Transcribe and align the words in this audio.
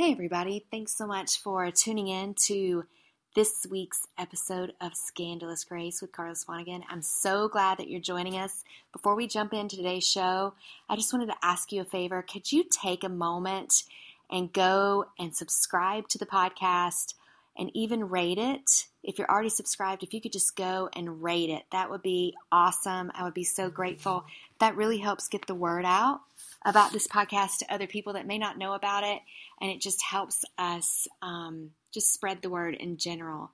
Hey, 0.00 0.12
everybody. 0.12 0.64
Thanks 0.70 0.96
so 0.96 1.06
much 1.06 1.42
for 1.42 1.70
tuning 1.70 2.08
in 2.08 2.32
to 2.46 2.86
this 3.34 3.66
week's 3.70 4.06
episode 4.16 4.72
of 4.80 4.94
Scandalous 4.94 5.62
Grace 5.62 6.00
with 6.00 6.10
Carla 6.10 6.34
Swanigan. 6.34 6.84
I'm 6.88 7.02
so 7.02 7.48
glad 7.48 7.76
that 7.76 7.90
you're 7.90 8.00
joining 8.00 8.38
us. 8.38 8.64
Before 8.94 9.14
we 9.14 9.26
jump 9.26 9.52
into 9.52 9.76
today's 9.76 10.08
show, 10.08 10.54
I 10.88 10.96
just 10.96 11.12
wanted 11.12 11.26
to 11.26 11.36
ask 11.42 11.70
you 11.70 11.82
a 11.82 11.84
favor. 11.84 12.22
Could 12.22 12.50
you 12.50 12.64
take 12.64 13.04
a 13.04 13.10
moment 13.10 13.82
and 14.30 14.50
go 14.50 15.04
and 15.18 15.36
subscribe 15.36 16.08
to 16.08 16.18
the 16.18 16.24
podcast 16.24 17.12
and 17.58 17.70
even 17.74 18.08
rate 18.08 18.38
it? 18.38 18.86
If 19.02 19.18
you're 19.18 19.30
already 19.30 19.50
subscribed, 19.50 20.02
if 20.02 20.14
you 20.14 20.22
could 20.22 20.32
just 20.32 20.56
go 20.56 20.88
and 20.96 21.22
rate 21.22 21.50
it, 21.50 21.64
that 21.72 21.90
would 21.90 22.00
be 22.00 22.34
awesome. 22.50 23.12
I 23.14 23.24
would 23.24 23.34
be 23.34 23.44
so 23.44 23.68
grateful. 23.68 24.24
That 24.60 24.76
really 24.76 24.98
helps 24.98 25.28
get 25.28 25.46
the 25.46 25.54
word 25.54 25.84
out 25.84 26.20
about 26.64 26.92
this 26.92 27.08
podcast 27.08 27.58
to 27.58 27.72
other 27.72 27.86
people 27.86 28.12
that 28.12 28.26
may 28.26 28.38
not 28.38 28.58
know 28.58 28.74
about 28.74 29.04
it, 29.04 29.20
and 29.60 29.70
it 29.70 29.80
just 29.80 30.02
helps 30.02 30.44
us 30.58 31.08
um, 31.22 31.70
just 31.92 32.12
spread 32.12 32.42
the 32.42 32.50
word 32.50 32.74
in 32.74 32.96
general 32.96 33.50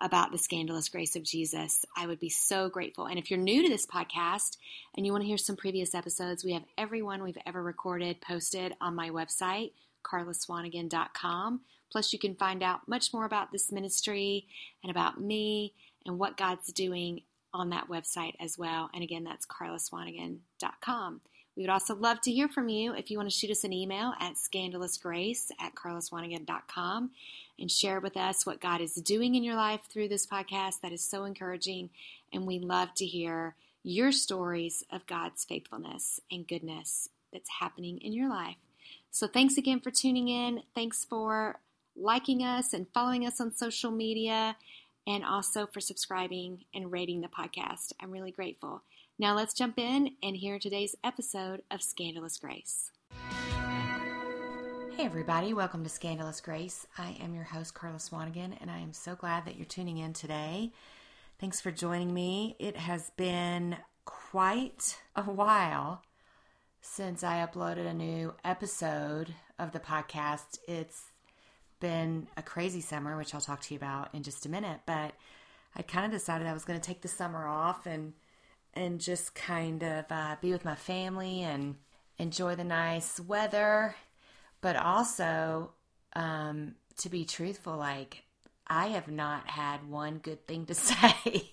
about 0.00 0.30
the 0.30 0.38
scandalous 0.38 0.88
grace 0.88 1.16
of 1.16 1.22
Jesus. 1.24 1.84
I 1.96 2.06
would 2.06 2.20
be 2.20 2.28
so 2.28 2.68
grateful. 2.68 3.06
And 3.06 3.18
if 3.18 3.30
you're 3.30 3.40
new 3.40 3.62
to 3.62 3.68
this 3.68 3.86
podcast 3.86 4.56
and 4.96 5.04
you 5.04 5.12
want 5.12 5.22
to 5.22 5.28
hear 5.28 5.38
some 5.38 5.56
previous 5.56 5.94
episodes, 5.94 6.44
we 6.44 6.52
have 6.52 6.64
every 6.76 7.02
one 7.02 7.22
we've 7.22 7.38
ever 7.46 7.62
recorded 7.62 8.20
posted 8.20 8.74
on 8.80 8.94
my 8.94 9.10
website, 9.10 9.72
carlaswanigan.com. 10.04 11.60
Plus, 11.90 12.12
you 12.12 12.18
can 12.18 12.34
find 12.34 12.62
out 12.62 12.86
much 12.86 13.12
more 13.12 13.24
about 13.24 13.50
this 13.50 13.72
ministry 13.72 14.46
and 14.82 14.90
about 14.90 15.20
me 15.20 15.72
and 16.06 16.18
what 16.18 16.36
God's 16.36 16.72
doing 16.72 17.22
on 17.52 17.70
that 17.70 17.88
website 17.88 18.34
as 18.40 18.58
well. 18.58 18.90
And 18.92 19.02
again, 19.02 19.24
that's 19.24 19.46
carlaswanigan.com. 19.46 21.20
We 21.56 21.64
would 21.64 21.70
also 21.70 21.96
love 21.96 22.20
to 22.20 22.32
hear 22.32 22.48
from 22.48 22.68
you 22.68 22.94
if 22.94 23.10
you 23.10 23.18
want 23.18 23.28
to 23.28 23.36
shoot 23.36 23.50
us 23.50 23.64
an 23.64 23.72
email 23.72 24.14
at 24.20 24.34
scandalousgrace 24.34 25.50
at 25.60 25.74
carlaswanigan.com 25.74 27.10
and 27.58 27.70
share 27.70 27.98
with 27.98 28.16
us 28.16 28.46
what 28.46 28.60
God 28.60 28.80
is 28.80 28.94
doing 28.94 29.34
in 29.34 29.42
your 29.42 29.56
life 29.56 29.80
through 29.90 30.08
this 30.08 30.24
podcast. 30.24 30.82
That 30.82 30.92
is 30.92 31.02
so 31.02 31.24
encouraging. 31.24 31.90
And 32.32 32.46
we 32.46 32.60
love 32.60 32.94
to 32.94 33.04
hear 33.04 33.56
your 33.82 34.12
stories 34.12 34.84
of 34.92 35.06
God's 35.06 35.44
faithfulness 35.44 36.20
and 36.30 36.46
goodness 36.46 37.08
that's 37.32 37.50
happening 37.58 37.98
in 37.98 38.12
your 38.12 38.28
life. 38.28 38.56
So 39.10 39.26
thanks 39.26 39.56
again 39.56 39.80
for 39.80 39.90
tuning 39.90 40.28
in. 40.28 40.62
Thanks 40.76 41.04
for 41.04 41.58
liking 41.96 42.44
us 42.44 42.72
and 42.72 42.86
following 42.94 43.26
us 43.26 43.40
on 43.40 43.52
social 43.52 43.90
media 43.90 44.56
and 45.08 45.24
also 45.24 45.66
for 45.66 45.80
subscribing 45.80 46.64
and 46.74 46.92
rating 46.92 47.22
the 47.22 47.28
podcast. 47.28 47.94
I'm 47.98 48.10
really 48.10 48.30
grateful. 48.30 48.82
Now 49.18 49.34
let's 49.34 49.54
jump 49.54 49.78
in 49.78 50.10
and 50.22 50.36
hear 50.36 50.58
today's 50.58 50.94
episode 51.02 51.62
of 51.70 51.82
Scandalous 51.82 52.36
Grace. 52.36 52.92
Hey, 54.94 55.04
everybody, 55.06 55.54
welcome 55.54 55.82
to 55.82 55.88
Scandalous 55.88 56.42
Grace. 56.42 56.86
I 56.98 57.16
am 57.22 57.34
your 57.34 57.44
host, 57.44 57.72
Carla 57.72 57.96
Swanigan, 57.96 58.52
and 58.60 58.70
I 58.70 58.80
am 58.80 58.92
so 58.92 59.14
glad 59.14 59.46
that 59.46 59.56
you're 59.56 59.64
tuning 59.64 59.96
in 59.96 60.12
today. 60.12 60.72
Thanks 61.40 61.58
for 61.58 61.70
joining 61.70 62.12
me. 62.12 62.54
It 62.58 62.76
has 62.76 63.10
been 63.16 63.78
quite 64.04 64.98
a 65.16 65.22
while 65.22 66.02
since 66.82 67.24
I 67.24 67.46
uploaded 67.46 67.86
a 67.86 67.94
new 67.94 68.34
episode 68.44 69.34
of 69.58 69.72
the 69.72 69.80
podcast. 69.80 70.58
It's 70.68 71.04
been 71.80 72.28
a 72.36 72.42
crazy 72.42 72.80
summer, 72.80 73.16
which 73.16 73.34
I'll 73.34 73.40
talk 73.40 73.60
to 73.62 73.74
you 73.74 73.78
about 73.78 74.14
in 74.14 74.22
just 74.22 74.46
a 74.46 74.48
minute, 74.48 74.80
but 74.86 75.14
I 75.76 75.82
kind 75.82 76.06
of 76.06 76.12
decided 76.12 76.46
I 76.46 76.52
was 76.52 76.64
going 76.64 76.80
to 76.80 76.86
take 76.86 77.02
the 77.02 77.08
summer 77.08 77.46
off 77.46 77.86
and 77.86 78.14
and 78.74 79.00
just 79.00 79.34
kind 79.34 79.82
of 79.82 80.04
uh, 80.10 80.36
be 80.40 80.52
with 80.52 80.64
my 80.64 80.74
family 80.74 81.42
and 81.42 81.76
enjoy 82.18 82.54
the 82.54 82.64
nice 82.64 83.18
weather. 83.18 83.96
But 84.60 84.76
also, 84.76 85.72
um, 86.14 86.74
to 86.98 87.08
be 87.08 87.24
truthful, 87.24 87.76
like 87.76 88.24
I 88.66 88.88
have 88.88 89.08
not 89.08 89.48
had 89.48 89.88
one 89.88 90.18
good 90.18 90.46
thing 90.46 90.66
to 90.66 90.74
say. 90.74 91.50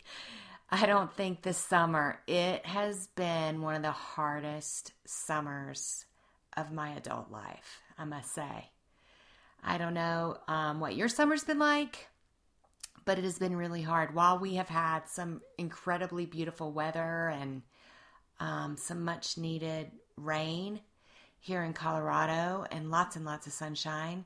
I 0.70 0.86
don't 0.86 1.14
think 1.14 1.42
this 1.42 1.58
summer, 1.58 2.20
it 2.28 2.66
has 2.66 3.08
been 3.16 3.62
one 3.62 3.76
of 3.76 3.82
the 3.84 3.92
hardest 3.92 4.94
summers 5.06 6.06
of 6.58 6.72
my 6.72 6.90
adult 6.96 7.32
life, 7.32 7.82
I 7.98 8.06
must 8.06 8.34
say. 8.34 8.72
I 9.66 9.78
don't 9.78 9.94
know 9.94 10.38
um, 10.48 10.80
what 10.80 10.96
your 10.96 11.10
summer's 11.10 11.44
been 11.44 11.60
like 11.60 12.08
but 13.06 13.20
it 13.20 13.24
has 13.24 13.38
been 13.40 13.56
really 13.56 13.84
hard. 13.84 14.14
While 14.14 14.40
we 14.40 14.56
have 14.56 14.68
had 14.68 15.08
some 15.08 15.42
incredibly 15.58 16.26
beautiful 16.26 16.72
weather 16.72 17.30
and 17.30 17.62
um, 18.40 18.76
some 18.78 19.06
much 19.06 19.38
needed 19.38 19.92
rain 20.18 20.82
here 21.40 21.64
in 21.64 21.74
Colorado 21.74 22.66
and 22.72 22.90
lots 22.90 23.16
and 23.16 23.24
lots 23.24 23.46
of 23.46 23.54
sunshine, 23.54 24.26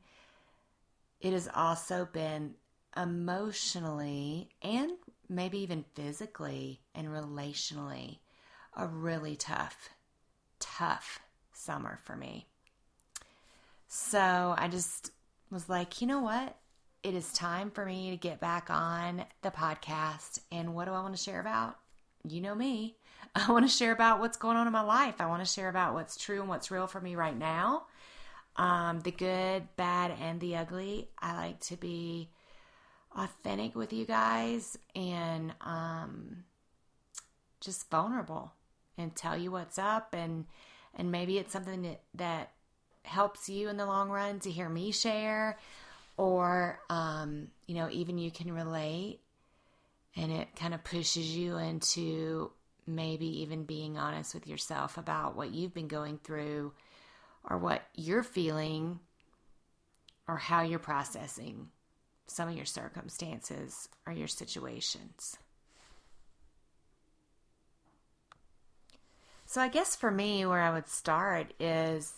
it 1.20 1.34
has 1.34 1.50
also 1.54 2.08
been 2.12 2.56
emotionally 2.96 4.50
and 4.62 4.94
maybe 5.28 5.60
even 5.60 5.84
physically 5.94 6.80
and 6.96 7.10
relationally 7.10 8.20
a 8.76 8.88
really 8.88 9.36
tough, 9.36 9.90
tough 10.60 11.20
summer 11.52 12.00
for 12.06 12.16
me. 12.16 12.48
So 13.90 14.56
I 14.58 14.70
just 14.70 15.12
was 15.52 15.70
like, 15.70 16.02
you 16.02 16.08
know 16.08 16.22
what? 16.22 16.56
it 17.04 17.14
is 17.14 17.32
time 17.32 17.72
for 17.72 17.86
me 17.86 18.12
to 18.12 18.18
get 18.18 18.40
back 18.40 18.70
on 18.70 19.26
the 19.42 19.52
podcast. 19.52 20.40
And 20.52 20.76
what 20.76 20.86
do 20.86 20.92
I 20.92 21.02
want 21.02 21.16
to 21.16 21.22
share 21.22 21.40
about? 21.40 21.78
You 22.28 22.42
know 22.42 22.56
me. 22.56 22.98
I 23.36 23.52
want 23.52 23.66
to 23.66 23.72
share 23.72 23.92
about 23.92 24.20
what's 24.20 24.38
going 24.38 24.58
on 24.58 24.68
in 24.68 24.74
my 24.74 24.82
life. 24.82 25.16
I 25.20 25.28
want 25.28 25.46
to 25.46 25.52
share 25.52 25.70
about 25.70 25.94
what's 25.94 26.18
true 26.18 26.40
and 26.40 26.50
what's 26.50 26.72
real 26.72 26.88
for 26.88 27.00
me 27.00 27.16
right 27.16 27.38
now. 27.38 27.84
Um, 28.56 29.00
the 29.02 29.12
good, 29.12 29.64
bad, 29.78 30.12
and 30.20 30.40
the 30.42 30.58
ugly. 30.58 31.10
I 31.20 31.36
like 31.36 31.60
to 31.62 31.78
be 31.78 32.30
authentic 33.16 33.76
with 33.76 33.94
you 33.94 34.06
guys 34.06 34.78
and 34.96 35.54
um, 35.62 36.44
just 37.62 37.90
vulnerable 37.90 38.52
and 38.98 39.16
tell 39.16 39.38
you 39.38 39.52
what's 39.52 39.80
up 39.80 40.14
and 40.14 40.46
and 40.96 41.12
maybe 41.12 41.38
it's 41.38 41.54
something 41.54 41.84
that, 41.84 42.02
that 42.16 42.52
helps 43.04 43.50
you 43.50 43.70
in 43.70 43.78
the 43.78 43.86
long 43.86 44.10
run 44.10 44.40
to 44.40 44.52
hear 44.52 44.70
me 44.70 44.92
share 44.92 45.58
or 46.18 46.80
um, 46.90 47.48
you 47.68 47.76
know 47.76 47.90
even 47.92 48.18
you 48.18 48.32
can 48.32 48.52
relate 48.52 49.20
and 50.16 50.32
it 50.32 50.56
kind 50.56 50.74
of 50.74 50.84
pushes 50.84 51.36
you 51.36 51.58
into 51.58 52.52
maybe 52.86 53.42
even 53.42 53.64
being 53.64 53.98
honest 53.98 54.34
with 54.34 54.48
yourself 54.48 54.98
about 54.98 55.36
what 55.36 55.54
you've 55.54 55.74
been 55.74 55.88
going 55.88 56.20
through 56.24 56.74
or 57.50 57.58
what 57.58 57.84
you're 57.96 58.24
feeling 58.24 59.00
or 60.28 60.38
how 60.38 60.62
you're 60.62 60.80
processing 60.80 61.70
some 62.28 62.50
of 62.50 62.56
your 62.56 62.66
circumstances 62.66 63.90
or 64.06 64.14
your 64.14 64.28
situations. 64.28 65.38
So, 69.46 69.62
I 69.62 69.68
guess 69.68 69.96
for 69.96 70.12
me, 70.12 70.46
where 70.46 70.62
I 70.62 70.72
would 70.72 70.88
start 70.88 71.54
is 71.60 72.14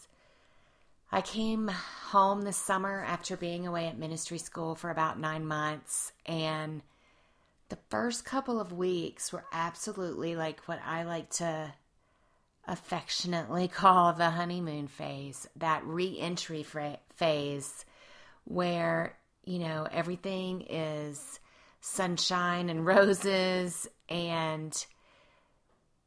I 1.12 1.22
came 1.22 1.68
home 1.68 2.44
this 2.44 2.58
summer 2.58 3.04
after 3.04 3.36
being 3.36 3.68
away 3.68 3.88
at 3.88 3.98
ministry 3.98 4.38
school 4.38 4.76
for 4.76 4.90
about 4.90 5.20
nine 5.20 5.46
months, 5.46 6.14
and 6.26 6.82
the 7.68 7.78
first 7.90 8.24
couple 8.24 8.62
of 8.62 8.72
weeks 8.72 9.34
were 9.34 9.44
absolutely 9.52 10.36
like 10.36 10.62
what 10.68 10.80
I 10.86 11.04
like 11.04 11.30
to 11.32 11.74
affectionately 12.66 13.68
call 13.70 14.14
the 14.14 14.30
honeymoon 14.30 14.88
phase, 14.88 15.48
that 15.58 15.86
re 15.86 16.18
entry 16.18 16.66
phase 17.16 17.86
where, 18.46 19.18
you 19.44 19.60
know, 19.60 19.88
everything 19.92 20.66
is 20.70 21.40
sunshine 21.82 22.70
and 22.70 22.86
roses 22.86 23.88
and 24.08 24.86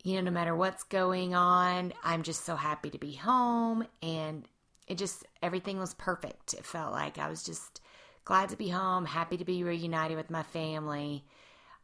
you 0.05 0.17
know 0.17 0.21
no 0.21 0.31
matter 0.31 0.55
what's 0.55 0.85
going 0.85 1.35
on 1.35 1.93
i'm 2.05 2.23
just 2.23 2.45
so 2.45 2.55
happy 2.55 2.91
to 2.91 2.99
be 2.99 3.15
home 3.15 3.85
and 4.03 4.47
it 4.87 4.99
just 4.99 5.25
everything 5.43 5.79
was 5.79 5.95
perfect. 5.95 6.55
It 6.55 6.65
felt 6.65 6.93
like 6.93 7.19
I 7.19 7.29
was 7.29 7.43
just 7.43 7.81
glad 8.25 8.51
to 8.51 8.57
be 8.57 8.69
home, 8.69 9.05
happy 9.05 9.37
to 9.37 9.45
be 9.45 9.65
reunited 9.65 10.17
with 10.17 10.31
my 10.31 10.43
family, 10.43 11.25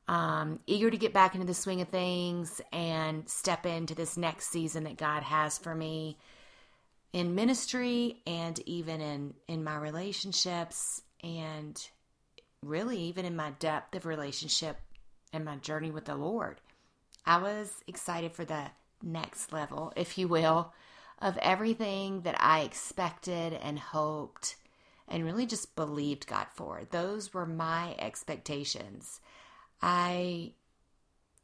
um, 0.09 0.61
eager 0.67 0.91
to 0.91 0.97
get 0.97 1.13
back 1.13 1.35
into 1.35 1.47
the 1.47 1.55
swing 1.55 1.81
of 1.81 1.89
things 1.89 2.61
and 2.73 3.29
step 3.29 3.67
into 3.67 3.95
this 3.95 4.17
next 4.17 4.51
season 4.51 4.85
that 4.85 4.97
God 4.97 5.23
has 5.23 5.59
for 5.59 5.75
me 5.75 6.19
in 7.13 7.35
ministry 7.35 8.23
and 8.27 8.59
even 8.67 9.01
in 9.01 9.35
in 9.49 9.65
my 9.65 9.77
relationships 9.77 11.03
and 11.23 11.81
really 12.63 12.99
even 12.99 13.25
in 13.25 13.37
my 13.37 13.51
depth 13.59 13.95
of 13.95 14.07
relationship 14.07 14.77
and 15.33 15.45
my 15.45 15.57
journey 15.57 15.91
with 15.91 16.05
the 16.05 16.15
Lord. 16.15 16.61
I 17.25 17.39
was 17.39 17.73
excited 17.87 18.33
for 18.33 18.45
the 18.45 18.65
next 19.03 19.53
level, 19.53 19.93
if 19.97 20.19
you 20.19 20.29
will, 20.29 20.73
of 21.21 21.37
everything 21.39 22.23
that 22.23 22.37
I 22.41 22.61
expected 22.61 23.53
and 23.55 23.79
hoped 23.79 24.57
and 25.09 25.25
really 25.25 25.47
just 25.47 25.77
believed 25.77 26.27
God 26.27 26.47
for. 26.55 26.83
Those 26.91 27.35
were 27.35 27.47
my 27.47 27.95
expectations. 27.99 29.21
I 29.83 30.53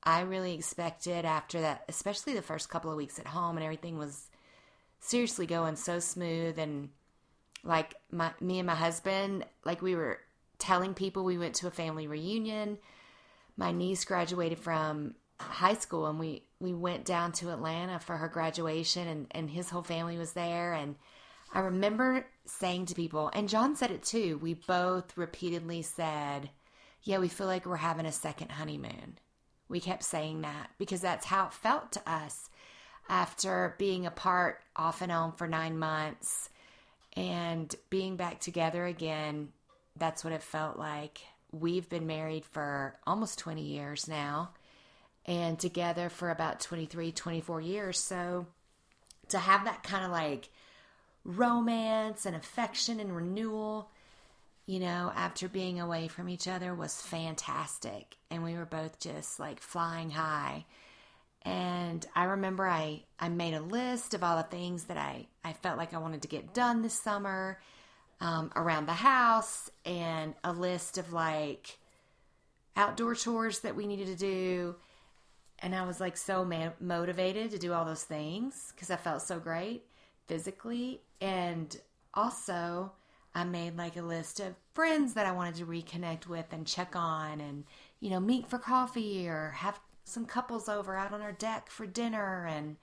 I 0.02 0.20
really 0.20 0.54
expected 0.54 1.24
after 1.24 1.60
that, 1.62 1.84
especially 1.88 2.34
the 2.34 2.42
first 2.42 2.68
couple 2.68 2.90
of 2.90 2.96
weeks 2.96 3.18
at 3.18 3.26
home 3.26 3.56
and 3.56 3.64
everything 3.64 3.98
was 3.98 4.30
seriously 5.00 5.46
going 5.46 5.76
so 5.76 5.98
smooth 5.98 6.58
and 6.58 6.90
Like 7.64 7.94
my 8.12 8.32
me 8.40 8.58
and 8.60 8.66
my 8.66 8.76
husband, 8.76 9.44
like 9.64 9.82
we 9.82 9.96
were 9.96 10.20
telling 10.58 10.94
people 10.94 11.24
we 11.24 11.38
went 11.38 11.56
to 11.56 11.66
a 11.66 11.70
family 11.72 12.06
reunion. 12.06 12.78
My 13.56 13.72
niece 13.72 14.04
graduated 14.04 14.58
from 14.58 15.16
high 15.38 15.74
school 15.74 16.06
and 16.06 16.18
we 16.18 16.42
we 16.60 16.72
went 16.72 17.04
down 17.04 17.32
to 17.32 17.50
Atlanta 17.50 17.98
for 17.98 18.16
her 18.16 18.28
graduation 18.28 19.06
and 19.06 19.26
and 19.32 19.50
his 19.50 19.70
whole 19.70 19.82
family 19.82 20.16
was 20.18 20.32
there 20.32 20.72
and 20.72 20.96
I 21.52 21.60
remember 21.60 22.26
saying 22.44 22.86
to 22.86 22.94
people 22.94 23.30
and 23.34 23.48
John 23.48 23.76
said 23.76 23.90
it 23.90 24.02
too. 24.02 24.38
We 24.38 24.54
both 24.54 25.16
repeatedly 25.16 25.82
said, 25.82 26.50
"Yeah, 27.02 27.18
we 27.18 27.28
feel 27.28 27.46
like 27.46 27.66
we're 27.66 27.76
having 27.76 28.06
a 28.06 28.12
second 28.12 28.52
honeymoon." 28.52 29.18
We 29.68 29.80
kept 29.80 30.04
saying 30.04 30.42
that 30.42 30.70
because 30.78 31.00
that's 31.00 31.26
how 31.26 31.46
it 31.46 31.52
felt 31.52 31.92
to 31.92 32.10
us 32.10 32.50
after 33.08 33.74
being 33.78 34.06
apart 34.06 34.62
off 34.74 35.02
and 35.02 35.12
on 35.12 35.32
for 35.32 35.46
9 35.46 35.78
months 35.78 36.50
and 37.16 37.74
being 37.90 38.16
back 38.16 38.40
together 38.40 38.84
again. 38.84 39.52
That's 39.96 40.24
what 40.24 40.32
it 40.32 40.42
felt 40.42 40.78
like. 40.78 41.20
We've 41.52 41.88
been 41.88 42.06
married 42.06 42.44
for 42.44 42.98
almost 43.06 43.38
20 43.38 43.62
years 43.62 44.08
now 44.08 44.50
and 45.26 45.58
together 45.58 46.08
for 46.08 46.30
about 46.30 46.60
23, 46.60 47.12
24 47.12 47.60
years. 47.60 47.98
So 47.98 48.46
to 49.28 49.38
have 49.38 49.64
that 49.64 49.82
kind 49.82 50.04
of 50.04 50.10
like 50.10 50.48
romance 51.24 52.24
and 52.24 52.36
affection 52.36 53.00
and 53.00 53.14
renewal, 53.14 53.90
you 54.66 54.78
know, 54.78 55.12
after 55.14 55.48
being 55.48 55.80
away 55.80 56.08
from 56.08 56.28
each 56.28 56.46
other 56.46 56.74
was 56.74 57.02
fantastic. 57.02 58.16
And 58.30 58.44
we 58.44 58.54
were 58.54 58.66
both 58.66 59.00
just 59.00 59.40
like 59.40 59.60
flying 59.60 60.10
high. 60.10 60.64
And 61.42 62.04
I 62.14 62.24
remember 62.24 62.66
I, 62.66 63.04
I 63.18 63.28
made 63.28 63.54
a 63.54 63.60
list 63.60 64.14
of 64.14 64.24
all 64.24 64.36
the 64.36 64.42
things 64.44 64.84
that 64.84 64.96
I, 64.96 65.26
I 65.44 65.52
felt 65.52 65.78
like 65.78 65.94
I 65.94 65.98
wanted 65.98 66.22
to 66.22 66.28
get 66.28 66.54
done 66.54 66.82
this 66.82 66.94
summer 66.94 67.60
um, 68.20 68.50
around 68.56 68.86
the 68.86 68.92
house 68.92 69.70
and 69.84 70.34
a 70.42 70.52
list 70.52 70.98
of 70.98 71.12
like 71.12 71.78
outdoor 72.76 73.14
chores 73.14 73.60
that 73.60 73.76
we 73.76 73.86
needed 73.86 74.06
to 74.06 74.16
do 74.16 74.74
and 75.60 75.74
I 75.74 75.84
was 75.86 76.00
like 76.00 76.16
so 76.16 76.44
man- 76.44 76.74
motivated 76.80 77.50
to 77.50 77.58
do 77.58 77.72
all 77.72 77.84
those 77.84 78.04
things 78.04 78.72
because 78.74 78.90
I 78.90 78.96
felt 78.96 79.22
so 79.22 79.38
great 79.38 79.84
physically. 80.26 81.00
And 81.20 81.76
also, 82.14 82.92
I 83.34 83.44
made 83.44 83.76
like 83.76 83.96
a 83.96 84.02
list 84.02 84.40
of 84.40 84.54
friends 84.74 85.14
that 85.14 85.26
I 85.26 85.32
wanted 85.32 85.56
to 85.56 85.66
reconnect 85.66 86.26
with 86.26 86.52
and 86.52 86.66
check 86.66 86.94
on 86.94 87.40
and, 87.40 87.64
you 88.00 88.10
know, 88.10 88.20
meet 88.20 88.48
for 88.48 88.58
coffee 88.58 89.28
or 89.28 89.52
have 89.56 89.80
some 90.04 90.24
couples 90.24 90.68
over 90.68 90.96
out 90.96 91.12
on 91.12 91.20
our 91.20 91.32
deck 91.32 91.68
for 91.68 91.86
dinner 91.86 92.46
and 92.46 92.76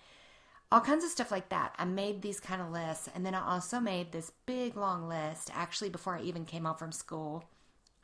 all 0.72 0.82
kinds 0.82 1.04
of 1.04 1.12
stuff 1.12 1.32
like 1.32 1.50
that. 1.50 1.74
I 1.78 1.86
made 1.86 2.22
these 2.22 2.40
kind 2.40 2.62
of 2.62 2.72
lists. 2.72 3.10
And 3.14 3.26
then 3.26 3.36
I 3.36 3.48
also 3.48 3.80
made 3.80 4.12
this 4.12 4.32
big 4.46 4.76
long 4.76 5.08
list 5.08 5.52
actually 5.54 5.90
before 5.90 6.18
I 6.18 6.22
even 6.22 6.46
came 6.46 6.66
home 6.66 6.76
from 6.76 6.92
school. 6.92 7.46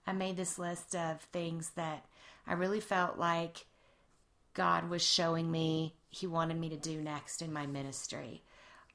I 0.05 0.13
made 0.13 0.37
this 0.37 0.57
list 0.57 0.95
of 0.95 1.21
things 1.21 1.71
that 1.71 2.05
I 2.47 2.53
really 2.53 2.79
felt 2.79 3.17
like 3.17 3.65
God 4.59 4.89
was 4.89 5.01
showing 5.01 5.49
me 5.49 5.95
He 6.09 6.27
wanted 6.27 6.59
me 6.59 6.67
to 6.67 6.75
do 6.75 6.99
next 6.99 7.41
in 7.41 7.53
my 7.53 7.65
ministry. 7.65 8.43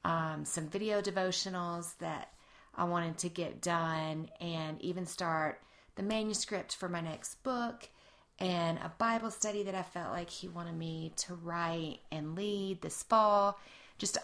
Um, 0.03 0.45
some 0.45 0.67
video 0.67 1.01
devotionals 1.01 1.97
that 1.97 2.33
I 2.75 2.83
wanted 2.83 3.17
to 3.17 3.29
get 3.29 3.63
done, 3.63 4.29
and 4.39 4.79
even 4.79 5.07
start 5.07 5.63
the 5.95 6.03
manuscript 6.03 6.75
for 6.75 6.87
my 6.87 7.01
next 7.01 7.41
book, 7.41 7.89
and 8.37 8.77
a 8.77 8.93
Bible 8.99 9.31
study 9.31 9.63
that 9.63 9.73
I 9.73 9.81
felt 9.81 10.11
like 10.11 10.29
He 10.29 10.47
wanted 10.47 10.77
me 10.77 11.13
to 11.15 11.33
write 11.33 11.97
and 12.11 12.35
lead 12.35 12.83
this 12.83 13.01
fall. 13.01 13.59
Just 13.97 14.17
a 14.17 14.21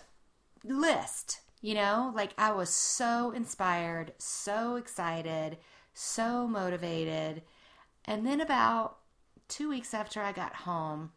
list, 0.63 1.39
you 1.59 1.73
know? 1.73 2.11
Like 2.13 2.35
I 2.37 2.51
was 2.51 2.69
so 2.69 3.31
inspired, 3.31 4.13
so 4.19 4.75
excited, 4.75 5.57
so 5.95 6.45
motivated. 6.45 7.41
And 8.05 8.27
then 8.27 8.41
about 8.41 8.97
two 9.47 9.69
weeks 9.69 9.95
after 9.95 10.21
I 10.21 10.33
got 10.33 10.53
home, 10.53 11.13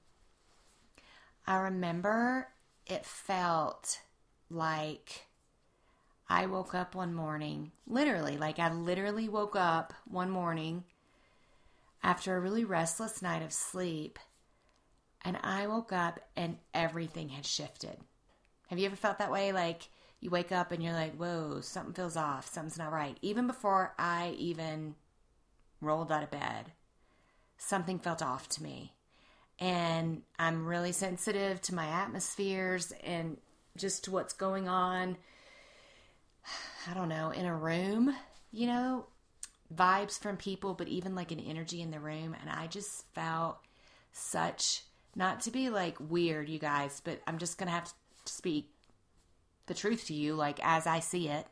I 1.47 1.57
remember 1.57 2.49
it 2.87 3.05
felt 3.05 4.01
like 4.49 5.27
I 6.29 6.47
woke 6.47 6.75
up 6.75 6.95
one 6.95 7.13
morning, 7.13 7.73
literally, 7.87 8.39
like 8.39 8.59
I 8.59 8.73
literally 8.73 9.29
woke 9.29 9.57
up 9.57 9.93
one 10.07 10.31
morning 10.31 10.85
after 12.03 12.37
a 12.37 12.41
really 12.41 12.65
restless 12.65 13.21
night 13.21 13.43
of 13.43 13.53
sleep, 13.53 14.19
and 15.23 15.39
I 15.43 15.67
woke 15.67 15.93
up 15.93 16.21
and 16.35 16.59
everything 16.73 17.31
had 17.31 17.47
shifted. 17.47 17.99
Have 18.69 18.79
you 18.79 18.87
ever 18.87 18.97
felt 18.97 19.19
that 19.19 19.33
way? 19.33 19.53
Like 19.53 19.89
you 20.21 20.31
wake 20.31 20.53
up 20.53 20.73
and 20.73 20.83
you're 20.83 20.95
like, 20.95 21.15
whoa, 21.17 21.61
something 21.61 21.93
feels 21.93 22.17
off, 22.17 22.47
something's 22.47 22.79
not 22.79 22.93
right. 22.93 23.19
Even 23.21 23.47
before 23.47 23.95
I 23.99 24.35
even 24.39 24.95
rolled 25.83 26.11
out 26.11 26.23
of 26.23 26.31
bed, 26.31 26.73
something 27.59 27.99
felt 27.99 28.23
off 28.23 28.49
to 28.51 28.63
me 28.63 28.95
and 29.59 30.23
I'm 30.39 30.67
really 30.67 30.93
sensitive 30.93 31.61
to 31.63 31.75
my 31.75 31.87
atmospheres 31.87 32.93
and 33.05 33.39
just 33.77 34.05
to 34.05 34.11
what's 34.11 34.33
going 34.33 34.69
on. 34.69 35.17
I 36.91 36.95
don't 36.95 37.09
know, 37.09 37.31
in 37.31 37.47
a 37.47 37.55
room, 37.55 38.15
you 38.53 38.67
know, 38.67 39.07
vibes 39.75 40.19
from 40.19 40.37
people, 40.37 40.75
but 40.75 40.89
even 40.89 41.15
like 41.15 41.33
an 41.33 41.41
energy 41.41 41.81
in 41.81 41.91
the 41.91 42.01
room. 42.01 42.37
And 42.41 42.51
I 42.51 42.67
just 42.67 43.07
felt 43.15 43.59
such, 44.13 44.83
not 45.17 45.41
to 45.43 45.51
be 45.51 45.71
like 45.71 45.97
weird, 45.99 46.49
you 46.49 46.59
guys, 46.59 47.01
but 47.03 47.23
I'm 47.27 47.39
just 47.39 47.59
going 47.59 47.69
to 47.69 47.75
have 47.75 47.85
to 47.85 47.93
speak 48.27 48.71
the 49.67 49.75
truth 49.75 50.07
to 50.09 50.15
you, 50.15 50.35
like 50.35 50.61
as 50.63 50.87
I 50.87 51.01
see 51.01 51.29
it. 51.29 51.47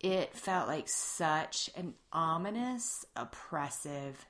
It 0.00 0.34
felt 0.34 0.66
like 0.66 0.88
such 0.88 1.68
an 1.76 1.94
ominous, 2.12 3.04
oppressive 3.14 4.26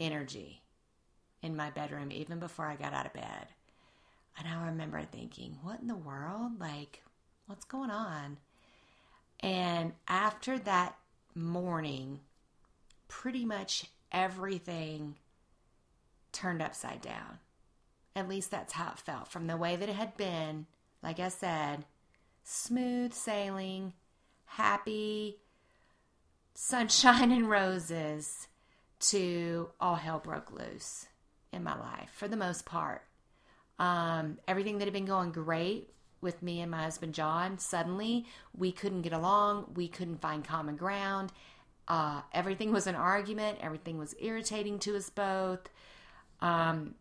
energy 0.00 0.62
in 1.42 1.56
my 1.56 1.70
bedroom 1.70 2.10
even 2.10 2.38
before 2.38 2.66
I 2.66 2.76
got 2.76 2.92
out 2.92 3.06
of 3.06 3.12
bed. 3.12 3.48
And 4.38 4.46
I 4.46 4.66
remember 4.66 5.02
thinking, 5.02 5.58
what 5.62 5.80
in 5.80 5.86
the 5.86 5.96
world? 5.96 6.60
Like, 6.60 7.02
what's 7.46 7.64
going 7.64 7.90
on? 7.90 8.38
And 9.40 9.92
after 10.08 10.58
that 10.60 10.96
morning, 11.34 12.20
pretty 13.08 13.44
much 13.44 13.86
everything 14.12 15.16
turned 16.32 16.62
upside 16.62 17.00
down. 17.00 17.38
At 18.14 18.28
least 18.28 18.50
that's 18.50 18.72
how 18.72 18.92
it 18.92 18.98
felt 18.98 19.28
from 19.28 19.46
the 19.46 19.56
way 19.56 19.76
that 19.76 19.88
it 19.88 19.96
had 19.96 20.16
been. 20.16 20.66
Like 21.02 21.20
I 21.20 21.28
said, 21.28 21.84
smooth 22.44 23.12
sailing, 23.12 23.92
happy, 24.44 25.38
sunshine 26.54 27.30
and 27.32 27.48
roses, 27.48 28.48
to 28.98 29.68
all 29.78 29.96
hell 29.96 30.18
broke 30.18 30.50
loose 30.50 31.06
in 31.56 31.64
my 31.64 31.78
life 31.78 32.10
for 32.12 32.28
the 32.28 32.36
most 32.36 32.64
part. 32.64 33.02
Um, 33.78 34.38
everything 34.46 34.78
that 34.78 34.84
had 34.84 34.94
been 34.94 35.04
going 35.04 35.32
great 35.32 35.90
with 36.20 36.42
me 36.42 36.60
and 36.60 36.70
my 36.70 36.84
husband 36.84 37.14
John, 37.14 37.58
suddenly 37.58 38.26
we 38.56 38.72
couldn't 38.72 39.02
get 39.02 39.12
along. 39.12 39.72
We 39.74 39.88
couldn't 39.88 40.20
find 40.20 40.44
common 40.44 40.76
ground. 40.76 41.32
Uh, 41.88 42.22
everything 42.32 42.72
was 42.72 42.86
an 42.86 42.94
argument. 42.94 43.58
Everything 43.60 43.98
was 43.98 44.14
irritating 44.20 44.78
to 44.80 44.96
us 44.96 45.10
both. 45.10 45.68
Um, 46.40 46.94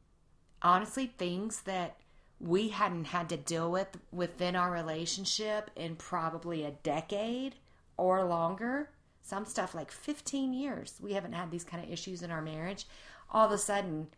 honestly, 0.62 1.08
things 1.18 1.62
that 1.62 1.98
we 2.40 2.70
hadn't 2.70 3.06
had 3.06 3.30
to 3.30 3.38
deal 3.38 3.72
with 3.72 3.88
within 4.12 4.56
our 4.56 4.72
relationship 4.72 5.72
in 5.76 5.96
probably 5.96 6.64
a 6.64 6.72
decade 6.72 7.56
or 7.98 8.24
longer. 8.24 8.90
Some 9.22 9.46
stuff 9.46 9.74
like 9.74 9.92
15 9.92 10.54
years. 10.54 11.00
We 11.02 11.14
haven't 11.14 11.34
had 11.34 11.50
these 11.50 11.64
kind 11.64 11.84
of 11.84 11.90
issues 11.90 12.22
in 12.22 12.30
our 12.30 12.42
marriage. 12.42 12.86
All 13.32 13.46
of 13.46 13.52
a 13.52 13.58
sudden, 13.58 14.10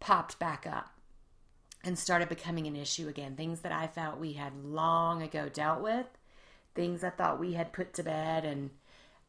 popped 0.00 0.38
back 0.38 0.66
up 0.66 0.90
and 1.84 1.98
started 1.98 2.28
becoming 2.28 2.66
an 2.66 2.76
issue 2.76 3.08
again. 3.08 3.36
Things 3.36 3.60
that 3.60 3.72
I 3.72 3.86
felt 3.86 4.18
we 4.18 4.32
had 4.32 4.64
long 4.64 5.22
ago 5.22 5.48
dealt 5.48 5.80
with, 5.80 6.06
things 6.74 7.04
I 7.04 7.10
thought 7.10 7.40
we 7.40 7.52
had 7.54 7.72
put 7.72 7.94
to 7.94 8.02
bed 8.02 8.44
and 8.44 8.70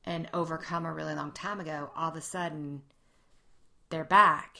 and 0.03 0.27
overcome 0.33 0.85
a 0.85 0.93
really 0.93 1.13
long 1.13 1.31
time 1.31 1.59
ago, 1.59 1.91
all 1.95 2.09
of 2.09 2.15
a 2.15 2.21
sudden 2.21 2.81
they're 3.89 4.03
back. 4.03 4.57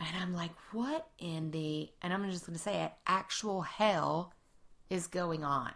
And 0.00 0.08
I'm 0.20 0.32
like, 0.32 0.52
what 0.72 1.08
in 1.18 1.50
the 1.50 1.90
and 2.00 2.12
I'm 2.12 2.28
just 2.30 2.46
gonna 2.46 2.58
say 2.58 2.82
it, 2.82 2.92
actual 3.06 3.62
hell 3.62 4.32
is 4.90 5.06
going 5.06 5.44
on. 5.44 5.72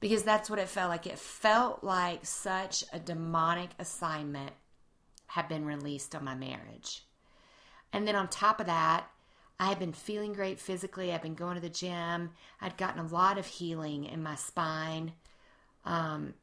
Because 0.00 0.22
that's 0.22 0.48
what 0.48 0.60
it 0.60 0.68
felt 0.68 0.90
like. 0.90 1.06
It 1.06 1.18
felt 1.18 1.82
like 1.82 2.24
such 2.24 2.84
a 2.92 3.00
demonic 3.00 3.70
assignment 3.80 4.52
had 5.26 5.48
been 5.48 5.64
released 5.64 6.14
on 6.14 6.24
my 6.24 6.34
marriage. 6.34 7.04
And 7.92 8.06
then 8.06 8.16
on 8.16 8.28
top 8.28 8.60
of 8.60 8.66
that, 8.66 9.06
I 9.60 9.66
had 9.66 9.78
been 9.78 9.92
feeling 9.92 10.32
great 10.32 10.60
physically. 10.60 11.12
I've 11.12 11.22
been 11.22 11.34
going 11.34 11.56
to 11.56 11.60
the 11.60 11.68
gym. 11.68 12.30
I'd 12.60 12.76
gotten 12.76 13.00
a 13.04 13.08
lot 13.08 13.38
of 13.38 13.46
healing 13.46 14.04
in 14.04 14.22
my 14.22 14.36
spine. 14.36 15.12
Um, 15.84 16.34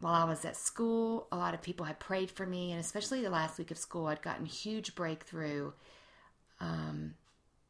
while 0.00 0.14
I 0.14 0.24
was 0.24 0.44
at 0.44 0.56
school, 0.56 1.26
a 1.32 1.36
lot 1.36 1.52
of 1.54 1.62
people 1.62 1.86
had 1.86 1.98
prayed 1.98 2.30
for 2.30 2.46
me, 2.46 2.70
and 2.72 2.80
especially 2.80 3.22
the 3.22 3.30
last 3.30 3.58
week 3.58 3.70
of 3.70 3.78
school, 3.78 4.06
I'd 4.06 4.22
gotten 4.22 4.46
huge 4.46 4.94
breakthrough 4.94 5.72
um, 6.60 7.14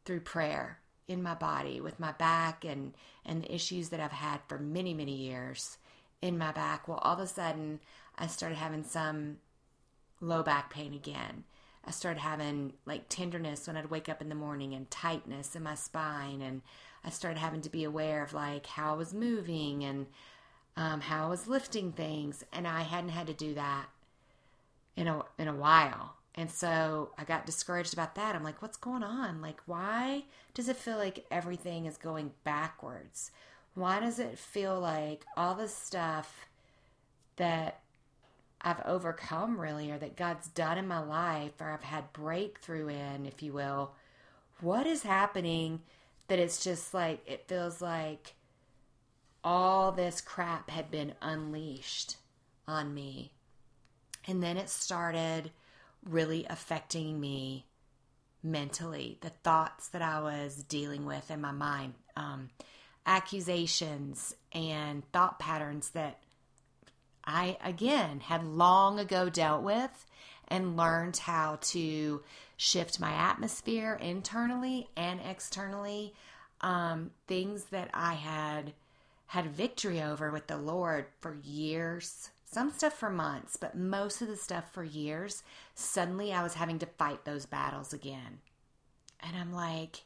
through 0.04 0.20
prayer 0.20 0.78
in 1.08 1.22
my 1.22 1.34
body 1.34 1.80
with 1.80 1.98
my 1.98 2.12
back 2.12 2.64
and 2.64 2.94
and 3.24 3.42
the 3.42 3.52
issues 3.54 3.88
that 3.88 4.00
I've 4.00 4.12
had 4.12 4.40
for 4.48 4.58
many 4.58 4.94
many 4.94 5.14
years. 5.14 5.78
in 6.22 6.36
my 6.38 6.52
back. 6.52 6.86
Well, 6.86 6.98
all 6.98 7.14
of 7.14 7.20
a 7.20 7.26
sudden, 7.26 7.80
I 8.18 8.26
started 8.26 8.56
having 8.58 8.84
some 8.84 9.38
low 10.20 10.42
back 10.42 10.70
pain 10.70 10.92
again. 10.94 11.44
I 11.84 11.90
started 11.90 12.20
having 12.20 12.74
like 12.84 13.08
tenderness 13.08 13.66
when 13.66 13.76
I'd 13.76 13.90
wake 13.90 14.08
up 14.08 14.20
in 14.20 14.28
the 14.28 14.34
morning 14.34 14.74
and 14.74 14.90
tightness 14.90 15.56
in 15.56 15.62
my 15.62 15.74
spine. 15.74 16.42
And 16.42 16.62
I 17.04 17.10
started 17.10 17.38
having 17.38 17.62
to 17.62 17.70
be 17.70 17.84
aware 17.84 18.22
of 18.22 18.32
like 18.32 18.66
how 18.66 18.92
I 18.92 18.96
was 18.96 19.14
moving 19.14 19.84
and 19.84 20.06
um, 20.76 21.00
how 21.00 21.26
I 21.26 21.30
was 21.30 21.48
lifting 21.48 21.92
things. 21.92 22.44
And 22.52 22.68
I 22.68 22.82
hadn't 22.82 23.10
had 23.10 23.26
to 23.28 23.32
do 23.32 23.54
that 23.54 23.86
in 24.96 25.08
a, 25.08 25.22
in 25.38 25.48
a 25.48 25.54
while. 25.54 26.16
And 26.34 26.50
so 26.50 27.10
I 27.18 27.24
got 27.24 27.46
discouraged 27.46 27.92
about 27.92 28.14
that. 28.14 28.34
I'm 28.34 28.44
like, 28.44 28.62
what's 28.62 28.76
going 28.76 29.02
on? 29.02 29.40
Like, 29.40 29.60
why 29.66 30.24
does 30.54 30.68
it 30.68 30.76
feel 30.76 30.96
like 30.96 31.26
everything 31.30 31.86
is 31.86 31.96
going 31.96 32.32
backwards? 32.44 33.30
Why 33.74 34.00
does 34.00 34.18
it 34.18 34.38
feel 34.38 34.78
like 34.78 35.24
all 35.36 35.54
the 35.54 35.68
stuff 35.68 36.46
that 37.36 37.80
I've 38.62 38.82
overcome 38.84 39.58
really, 39.58 39.90
or 39.90 39.98
that 39.98 40.16
God's 40.16 40.48
done 40.48 40.78
in 40.78 40.86
my 40.86 41.00
life, 41.00 41.52
or 41.60 41.70
I've 41.70 41.82
had 41.82 42.12
breakthrough 42.12 42.88
in, 42.88 43.26
if 43.26 43.42
you 43.42 43.52
will, 43.52 43.94
what 44.60 44.86
is 44.86 45.02
happening 45.02 45.80
that 46.28 46.38
it's 46.38 46.62
just 46.62 46.92
like, 46.92 47.22
it 47.26 47.48
feels 47.48 47.80
like 47.80 48.34
all 49.42 49.92
this 49.92 50.20
crap 50.20 50.70
had 50.70 50.90
been 50.90 51.14
unleashed 51.22 52.16
on 52.68 52.92
me. 52.92 53.32
And 54.26 54.42
then 54.42 54.56
it 54.56 54.68
started 54.68 55.50
really 56.04 56.46
affecting 56.48 57.18
me 57.18 57.66
mentally, 58.42 59.18
the 59.22 59.30
thoughts 59.30 59.88
that 59.88 60.02
I 60.02 60.20
was 60.20 60.62
dealing 60.62 61.06
with 61.06 61.30
in 61.30 61.40
my 61.40 61.52
mind, 61.52 61.94
um, 62.16 62.50
accusations 63.06 64.34
and 64.52 65.10
thought 65.12 65.38
patterns 65.38 65.90
that 65.90 66.22
I, 67.24 67.56
again, 67.62 68.20
had 68.20 68.44
long 68.44 68.98
ago 68.98 69.28
dealt 69.28 69.62
with 69.62 70.06
and 70.48 70.76
learned 70.76 71.16
how 71.16 71.58
to 71.60 72.22
shift 72.56 73.00
my 73.00 73.12
atmosphere 73.12 73.98
internally 74.00 74.88
and 74.96 75.20
externally. 75.20 76.14
Um, 76.60 77.12
things 77.26 77.64
that 77.70 77.90
I 77.94 78.14
had 78.14 78.74
had 79.28 79.54
victory 79.54 80.02
over 80.02 80.30
with 80.30 80.48
the 80.48 80.58
Lord 80.58 81.06
for 81.20 81.38
years, 81.44 82.30
some 82.44 82.72
stuff 82.72 82.94
for 82.94 83.10
months, 83.10 83.56
but 83.56 83.78
most 83.78 84.20
of 84.20 84.28
the 84.28 84.36
stuff 84.36 84.72
for 84.72 84.82
years. 84.82 85.42
Suddenly 85.74 86.32
I 86.32 86.42
was 86.42 86.54
having 86.54 86.78
to 86.80 86.86
fight 86.86 87.24
those 87.24 87.46
battles 87.46 87.92
again. 87.92 88.40
And 89.20 89.36
I'm 89.36 89.52
like, 89.52 90.02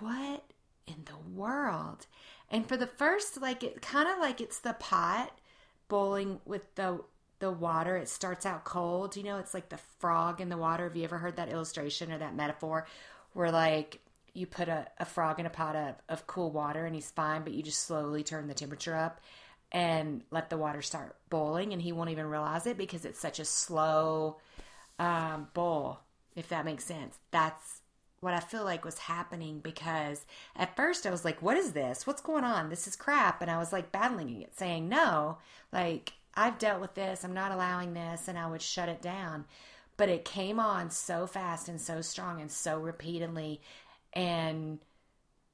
what 0.00 0.44
in 0.86 1.04
the 1.04 1.38
world? 1.38 2.06
And 2.50 2.66
for 2.66 2.76
the 2.76 2.86
first, 2.86 3.40
like, 3.40 3.62
it 3.62 3.82
kind 3.82 4.08
of 4.08 4.18
like 4.18 4.40
it's 4.40 4.58
the 4.58 4.72
pot 4.74 5.38
boiling 5.88 6.40
with 6.44 6.74
the 6.74 7.00
the 7.40 7.50
water. 7.50 7.96
It 7.96 8.08
starts 8.08 8.46
out 8.46 8.64
cold. 8.64 9.16
You 9.16 9.22
know, 9.24 9.38
it's 9.38 9.54
like 9.54 9.68
the 9.68 9.80
frog 9.98 10.40
in 10.40 10.48
the 10.48 10.56
water. 10.56 10.84
Have 10.84 10.96
you 10.96 11.04
ever 11.04 11.18
heard 11.18 11.36
that 11.36 11.50
illustration 11.50 12.12
or 12.12 12.18
that 12.18 12.34
metaphor 12.34 12.86
where 13.32 13.50
like 13.50 14.00
you 14.32 14.46
put 14.46 14.68
a, 14.68 14.86
a 14.98 15.04
frog 15.04 15.38
in 15.38 15.46
a 15.46 15.50
pot 15.50 15.76
of, 15.76 15.94
of 16.08 16.26
cool 16.26 16.50
water 16.50 16.86
and 16.86 16.94
he's 16.94 17.10
fine, 17.10 17.42
but 17.42 17.52
you 17.52 17.62
just 17.62 17.86
slowly 17.86 18.22
turn 18.22 18.48
the 18.48 18.54
temperature 18.54 18.96
up 18.96 19.20
and 19.70 20.22
let 20.30 20.50
the 20.50 20.56
water 20.56 20.82
start 20.82 21.16
boiling 21.30 21.72
and 21.72 21.82
he 21.82 21.92
won't 21.92 22.10
even 22.10 22.26
realize 22.26 22.66
it 22.66 22.76
because 22.76 23.04
it's 23.04 23.20
such 23.20 23.38
a 23.38 23.44
slow 23.44 24.38
um, 24.98 25.48
boil, 25.54 26.00
if 26.34 26.48
that 26.48 26.64
makes 26.64 26.84
sense. 26.84 27.18
That's 27.30 27.80
what 28.24 28.34
I 28.34 28.40
feel 28.40 28.64
like 28.64 28.84
was 28.84 28.98
happening 28.98 29.60
because 29.60 30.24
at 30.56 30.74
first 30.74 31.06
I 31.06 31.10
was 31.10 31.24
like, 31.24 31.42
what 31.42 31.58
is 31.58 31.72
this? 31.72 32.06
What's 32.06 32.22
going 32.22 32.42
on? 32.42 32.70
This 32.70 32.88
is 32.88 32.96
crap. 32.96 33.42
And 33.42 33.50
I 33.50 33.58
was 33.58 33.72
like 33.72 33.92
battling 33.92 34.40
it, 34.40 34.56
saying, 34.56 34.88
no, 34.88 35.38
like 35.72 36.14
I've 36.34 36.58
dealt 36.58 36.80
with 36.80 36.94
this. 36.94 37.22
I'm 37.22 37.34
not 37.34 37.52
allowing 37.52 37.92
this. 37.92 38.26
And 38.26 38.38
I 38.38 38.46
would 38.46 38.62
shut 38.62 38.88
it 38.88 39.02
down. 39.02 39.44
But 39.98 40.08
it 40.08 40.24
came 40.24 40.58
on 40.58 40.90
so 40.90 41.26
fast 41.26 41.68
and 41.68 41.80
so 41.80 42.00
strong 42.00 42.40
and 42.40 42.50
so 42.50 42.80
repeatedly 42.80 43.60
and 44.14 44.78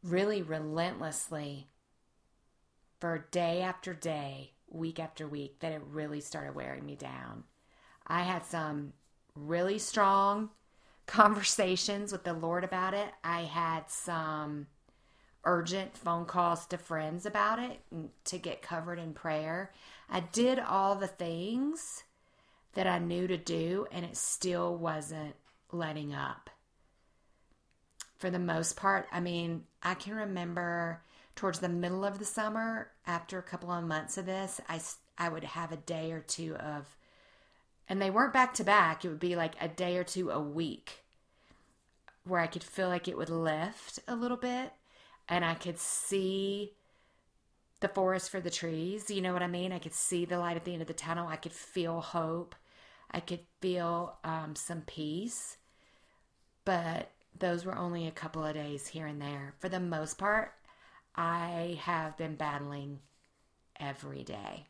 really 0.03 0.41
relentlessly 0.41 1.67
for 3.01 3.27
day 3.33 3.63
after 3.63 3.93
day, 3.93 4.53
week 4.71 5.01
after 5.01 5.27
week, 5.27 5.59
that 5.61 5.73
it 5.73 5.83
really 5.91 6.21
started 6.21 6.55
wearing 6.55 6.87
me 6.87 6.95
down. 6.95 7.45
I 8.07 8.23
had 8.23 8.47
some 8.47 8.93
really 9.35 9.79
strong 9.79 10.51
conversations 11.11 12.13
with 12.13 12.23
the 12.23 12.33
Lord 12.33 12.63
about 12.63 12.95
it. 12.95 13.09
I 13.25 13.41
had 13.41 13.91
some 13.91 14.69
urgent 15.45 15.97
phone 15.97 16.25
calls 16.25 16.67
to 16.67 16.79
friends 16.79 17.27
about 17.27 17.59
it 17.59 17.81
to 18.27 18.39
get 18.39 18.63
covered 18.63 19.01
in 19.01 19.13
prayer. 19.13 19.73
I 20.09 20.21
did 20.21 20.61
all 20.61 20.95
the 20.95 21.09
things 21.09 22.05
that 22.75 22.87
I 22.87 23.01
knew 23.01 23.27
to 23.27 23.37
do, 23.37 23.89
and 23.91 24.05
it 24.05 24.17
still 24.17 24.77
wasn't 24.77 25.35
letting 25.73 26.15
up 26.15 26.49
for 28.17 28.31
the 28.31 28.39
most 28.39 28.77
part. 28.77 29.09
I 29.11 29.19
mean, 29.19 29.65
I 29.83 29.95
can 29.95 30.15
remember 30.15 31.03
towards 31.35 31.59
the 31.59 31.69
middle 31.69 32.05
of 32.05 32.21
the 32.21 32.25
summer, 32.25 32.93
after 33.05 33.37
a 33.37 33.43
couple 33.43 33.73
of 33.73 33.83
months 33.83 34.17
of 34.17 34.27
this, 34.27 34.61
I, 34.69 34.81
I 35.19 35.29
would 35.29 35.43
have 35.43 35.73
a 35.73 35.77
day 35.77 36.13
or 36.13 36.21
two 36.21 36.55
of, 36.55 36.97
and 37.89 38.01
they 38.01 38.11
weren't 38.11 38.33
back 38.33 38.55
to 38.55 38.65
back, 38.65 39.05
it 39.05 39.09
would 39.09 39.19
be 39.19 39.35
like 39.35 39.55
a 39.61 39.67
day 39.67 39.97
or 39.97 40.05
two 40.05 40.31
a 40.31 40.39
week 40.39 41.00
where 42.31 42.41
I 42.41 42.47
could 42.47 42.65
feel 42.65 42.89
like 42.89 43.09
it 43.09 43.17
would 43.17 43.29
lift 43.29 43.99
a 44.07 44.15
little 44.15 44.37
bit 44.37 44.73
and 45.29 45.45
I 45.45 45.55
could 45.55 45.79
see 45.79 46.73
the 47.81 47.89
forest 47.89 48.31
for 48.31 48.41
the 48.41 48.51
trees. 48.51 49.11
You 49.11 49.21
know 49.21 49.33
what 49.33 49.43
I 49.43 49.49
mean? 49.49 49.73
I 49.73 49.79
could 49.79 49.95
see 49.95 50.25
the 50.25 50.39
light 50.39 50.57
at 50.57 50.65
the 50.65 50.73
end 50.73 50.83
of 50.83 50.89
the 50.89 50.95
tunnel. 50.95 51.29
I 51.29 51.37
could 51.37 51.53
feel 51.53 52.01
hope. 52.01 52.55
I 53.11 53.21
could 53.21 53.41
feel 53.61 54.17
um, 54.23 54.55
some 54.55 54.83
peace. 54.83 55.57
But 56.65 57.11
those 57.39 57.65
were 57.65 57.77
only 57.77 58.07
a 58.07 58.13
couple 58.13 58.45
of 58.45 58.55
days 58.55 58.87
here 58.87 59.07
and 59.07 59.21
there. 59.21 59.55
For 59.59 59.69
the 59.69 59.81
most 59.81 60.19
part, 60.19 60.53
I 61.17 61.79
have 61.83 62.17
been 62.17 62.37
battling 62.37 63.01
every 63.79 64.23
day. 64.23 64.67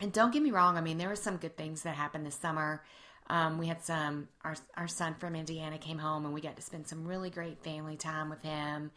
And 0.00 0.12
don't 0.12 0.32
get 0.32 0.42
me 0.42 0.50
wrong, 0.50 0.76
I 0.76 0.80
mean, 0.80 0.98
there 0.98 1.08
were 1.08 1.16
some 1.16 1.36
good 1.36 1.56
things 1.56 1.82
that 1.82 1.94
happened 1.94 2.26
this 2.26 2.34
summer. 2.34 2.82
Um, 3.30 3.58
we 3.58 3.68
had 3.68 3.80
some, 3.84 4.26
our, 4.42 4.56
our 4.76 4.88
son 4.88 5.14
from 5.14 5.36
Indiana 5.36 5.78
came 5.78 5.98
home 5.98 6.24
and 6.24 6.34
we 6.34 6.40
got 6.40 6.56
to 6.56 6.62
spend 6.62 6.88
some 6.88 7.06
really 7.06 7.30
great 7.30 7.62
family 7.62 7.96
time 7.96 8.28
with 8.28 8.42
him. 8.42 8.90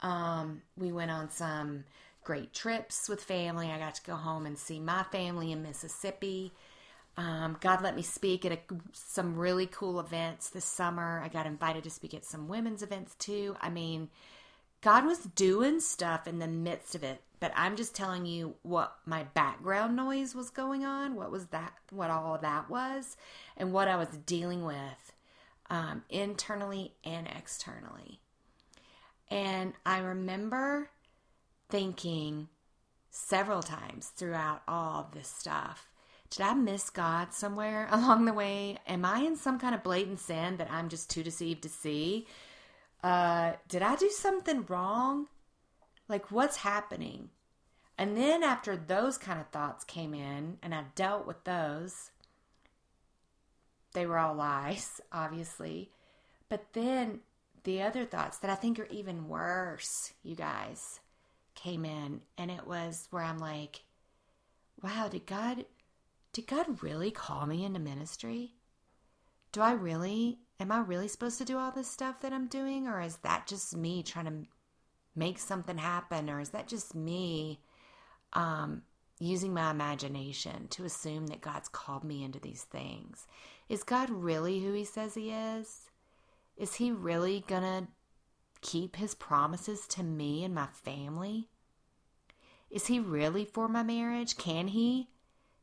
Um, 0.00 0.62
we 0.78 0.92
went 0.92 1.10
on 1.10 1.30
some 1.30 1.84
great 2.24 2.54
trips 2.54 3.06
with 3.06 3.22
family. 3.22 3.70
I 3.70 3.78
got 3.78 3.94
to 3.96 4.02
go 4.02 4.14
home 4.14 4.46
and 4.46 4.58
see 4.58 4.80
my 4.80 5.02
family 5.12 5.52
in 5.52 5.62
Mississippi. 5.62 6.54
Um, 7.18 7.58
God 7.60 7.82
let 7.82 7.94
me 7.94 8.00
speak 8.00 8.46
at 8.46 8.52
a, 8.52 8.58
some 8.92 9.36
really 9.36 9.66
cool 9.66 10.00
events 10.00 10.48
this 10.48 10.64
summer. 10.64 11.20
I 11.22 11.28
got 11.28 11.44
invited 11.44 11.84
to 11.84 11.90
speak 11.90 12.14
at 12.14 12.24
some 12.24 12.48
women's 12.48 12.82
events 12.82 13.14
too. 13.16 13.56
I 13.60 13.68
mean, 13.68 14.08
God 14.86 15.04
was 15.04 15.18
doing 15.18 15.80
stuff 15.80 16.28
in 16.28 16.38
the 16.38 16.46
midst 16.46 16.94
of 16.94 17.02
it, 17.02 17.20
but 17.40 17.50
I'm 17.56 17.74
just 17.74 17.92
telling 17.92 18.24
you 18.24 18.54
what 18.62 18.98
my 19.04 19.24
background 19.24 19.96
noise 19.96 20.32
was 20.32 20.48
going 20.48 20.84
on, 20.84 21.16
what 21.16 21.32
was 21.32 21.46
that, 21.46 21.72
what 21.90 22.08
all 22.08 22.38
that 22.38 22.70
was, 22.70 23.16
and 23.56 23.72
what 23.72 23.88
I 23.88 23.96
was 23.96 24.10
dealing 24.26 24.64
with 24.64 25.12
um, 25.70 26.04
internally 26.08 26.92
and 27.02 27.26
externally. 27.26 28.20
And 29.28 29.72
I 29.84 29.98
remember 29.98 30.90
thinking 31.68 32.46
several 33.10 33.64
times 33.64 34.12
throughout 34.14 34.62
all 34.68 35.10
this 35.12 35.26
stuff 35.26 35.90
did 36.30 36.42
I 36.42 36.54
miss 36.54 36.90
God 36.90 37.32
somewhere 37.32 37.88
along 37.92 38.24
the 38.24 38.32
way? 38.32 38.78
Am 38.86 39.04
I 39.04 39.20
in 39.20 39.36
some 39.36 39.58
kind 39.58 39.74
of 39.74 39.82
blatant 39.82 40.20
sin 40.20 40.56
that 40.56 40.70
I'm 40.70 40.88
just 40.88 41.10
too 41.10 41.22
deceived 41.22 41.62
to 41.62 41.68
see? 41.68 42.26
Uh, 43.06 43.54
did 43.68 43.82
I 43.82 43.94
do 43.94 44.10
something 44.10 44.64
wrong? 44.66 45.28
Like, 46.08 46.32
what's 46.32 46.56
happening? 46.56 47.30
And 47.96 48.16
then 48.16 48.42
after 48.42 48.76
those 48.76 49.16
kind 49.16 49.40
of 49.40 49.46
thoughts 49.50 49.84
came 49.84 50.12
in 50.12 50.58
and 50.60 50.74
I 50.74 50.86
dealt 50.96 51.24
with 51.24 51.44
those, 51.44 52.10
they 53.92 54.06
were 54.06 54.18
all 54.18 54.34
lies, 54.34 55.00
obviously. 55.12 55.92
But 56.48 56.72
then 56.72 57.20
the 57.62 57.80
other 57.80 58.04
thoughts 58.04 58.38
that 58.38 58.50
I 58.50 58.56
think 58.56 58.80
are 58.80 58.86
even 58.86 59.28
worse, 59.28 60.12
you 60.24 60.34
guys, 60.34 60.98
came 61.54 61.84
in. 61.84 62.22
And 62.36 62.50
it 62.50 62.66
was 62.66 63.06
where 63.12 63.22
I'm 63.22 63.38
like, 63.38 63.84
wow, 64.82 65.06
did 65.08 65.26
God 65.26 65.64
did 66.32 66.48
God 66.48 66.82
really 66.82 67.12
call 67.12 67.46
me 67.46 67.64
into 67.64 67.78
ministry? 67.78 68.54
Do 69.52 69.60
I 69.60 69.70
really, 69.74 70.40
am 70.58 70.72
I 70.72 70.78
really 70.78 71.08
supposed 71.08 71.38
to 71.38 71.44
do 71.44 71.58
all 71.58 71.70
this 71.70 71.90
stuff 71.90 72.20
that 72.20 72.32
I'm 72.32 72.46
doing? 72.46 72.86
Or 72.86 73.00
is 73.00 73.16
that 73.18 73.46
just 73.46 73.76
me 73.76 74.02
trying 74.02 74.26
to 74.26 74.48
make 75.14 75.38
something 75.38 75.78
happen? 75.78 76.30
Or 76.30 76.40
is 76.40 76.50
that 76.50 76.68
just 76.68 76.94
me 76.94 77.60
um, 78.32 78.82
using 79.18 79.54
my 79.54 79.70
imagination 79.70 80.68
to 80.68 80.84
assume 80.84 81.28
that 81.28 81.40
God's 81.40 81.68
called 81.68 82.04
me 82.04 82.24
into 82.24 82.38
these 82.38 82.62
things? 82.64 83.26
Is 83.68 83.82
God 83.82 84.10
really 84.10 84.60
who 84.60 84.72
He 84.72 84.84
says 84.84 85.14
He 85.14 85.30
is? 85.30 85.90
Is 86.56 86.74
He 86.74 86.90
really 86.90 87.44
going 87.46 87.62
to 87.62 87.88
keep 88.62 88.96
His 88.96 89.14
promises 89.14 89.86
to 89.88 90.02
me 90.02 90.44
and 90.44 90.54
my 90.54 90.68
family? 90.72 91.48
Is 92.70 92.86
he 92.86 92.98
really 92.98 93.44
for 93.44 93.68
my 93.68 93.82
marriage? 93.82 94.36
Can 94.36 94.68
he? 94.68 95.08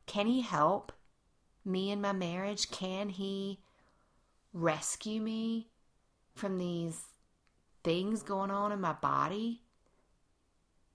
Can 0.05 0.27
he 0.27 0.41
help 0.41 0.91
me 1.65 1.91
in 1.91 2.01
my 2.01 2.11
marriage? 2.11 2.71
Can 2.71 3.09
he 3.09 3.59
rescue 4.53 5.19
me 5.21 5.67
from 6.35 6.57
these 6.57 7.01
things 7.83 8.23
going 8.23 8.51
on 8.51 8.71
in 8.71 8.79
my 8.79 8.93
body? 8.93 9.61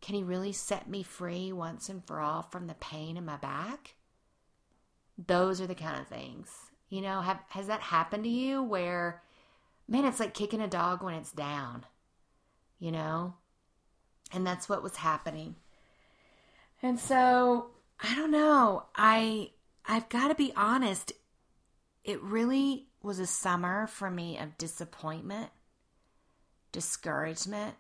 Can 0.00 0.14
he 0.14 0.22
really 0.22 0.52
set 0.52 0.88
me 0.88 1.02
free 1.02 1.52
once 1.52 1.88
and 1.88 2.04
for 2.06 2.20
all 2.20 2.42
from 2.42 2.66
the 2.66 2.74
pain 2.74 3.16
in 3.16 3.24
my 3.24 3.36
back? 3.36 3.96
Those 5.26 5.60
are 5.60 5.66
the 5.66 5.74
kind 5.74 6.00
of 6.00 6.06
things. 6.06 6.50
You 6.88 7.02
know, 7.02 7.20
have 7.20 7.40
has 7.50 7.66
that 7.66 7.80
happened 7.80 8.24
to 8.24 8.30
you 8.30 8.62
where 8.62 9.22
man, 9.88 10.04
it's 10.04 10.20
like 10.20 10.34
kicking 10.34 10.60
a 10.60 10.68
dog 10.68 11.02
when 11.02 11.14
it's 11.14 11.32
down. 11.32 11.84
You 12.78 12.92
know? 12.92 13.34
And 14.32 14.46
that's 14.46 14.68
what 14.68 14.82
was 14.82 14.96
happening. 14.96 15.56
And 16.82 17.00
so, 17.00 17.70
I 18.00 18.14
don't 18.14 18.30
know. 18.30 18.84
I 18.94 19.50
I've 19.86 20.08
got 20.08 20.28
to 20.28 20.34
be 20.34 20.52
honest. 20.54 21.12
It 22.04 22.22
really 22.22 22.87
was 23.02 23.18
a 23.18 23.26
summer 23.26 23.86
for 23.86 24.10
me 24.10 24.38
of 24.38 24.58
disappointment, 24.58 25.50
discouragement, 26.72 27.74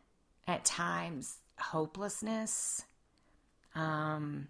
at 0.46 0.64
times 0.64 1.36
hopelessness. 1.58 2.84
Um 3.74 4.48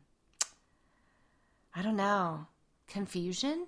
I 1.75 1.83
don't 1.83 1.97
know, 1.97 2.47
confusion? 2.89 3.67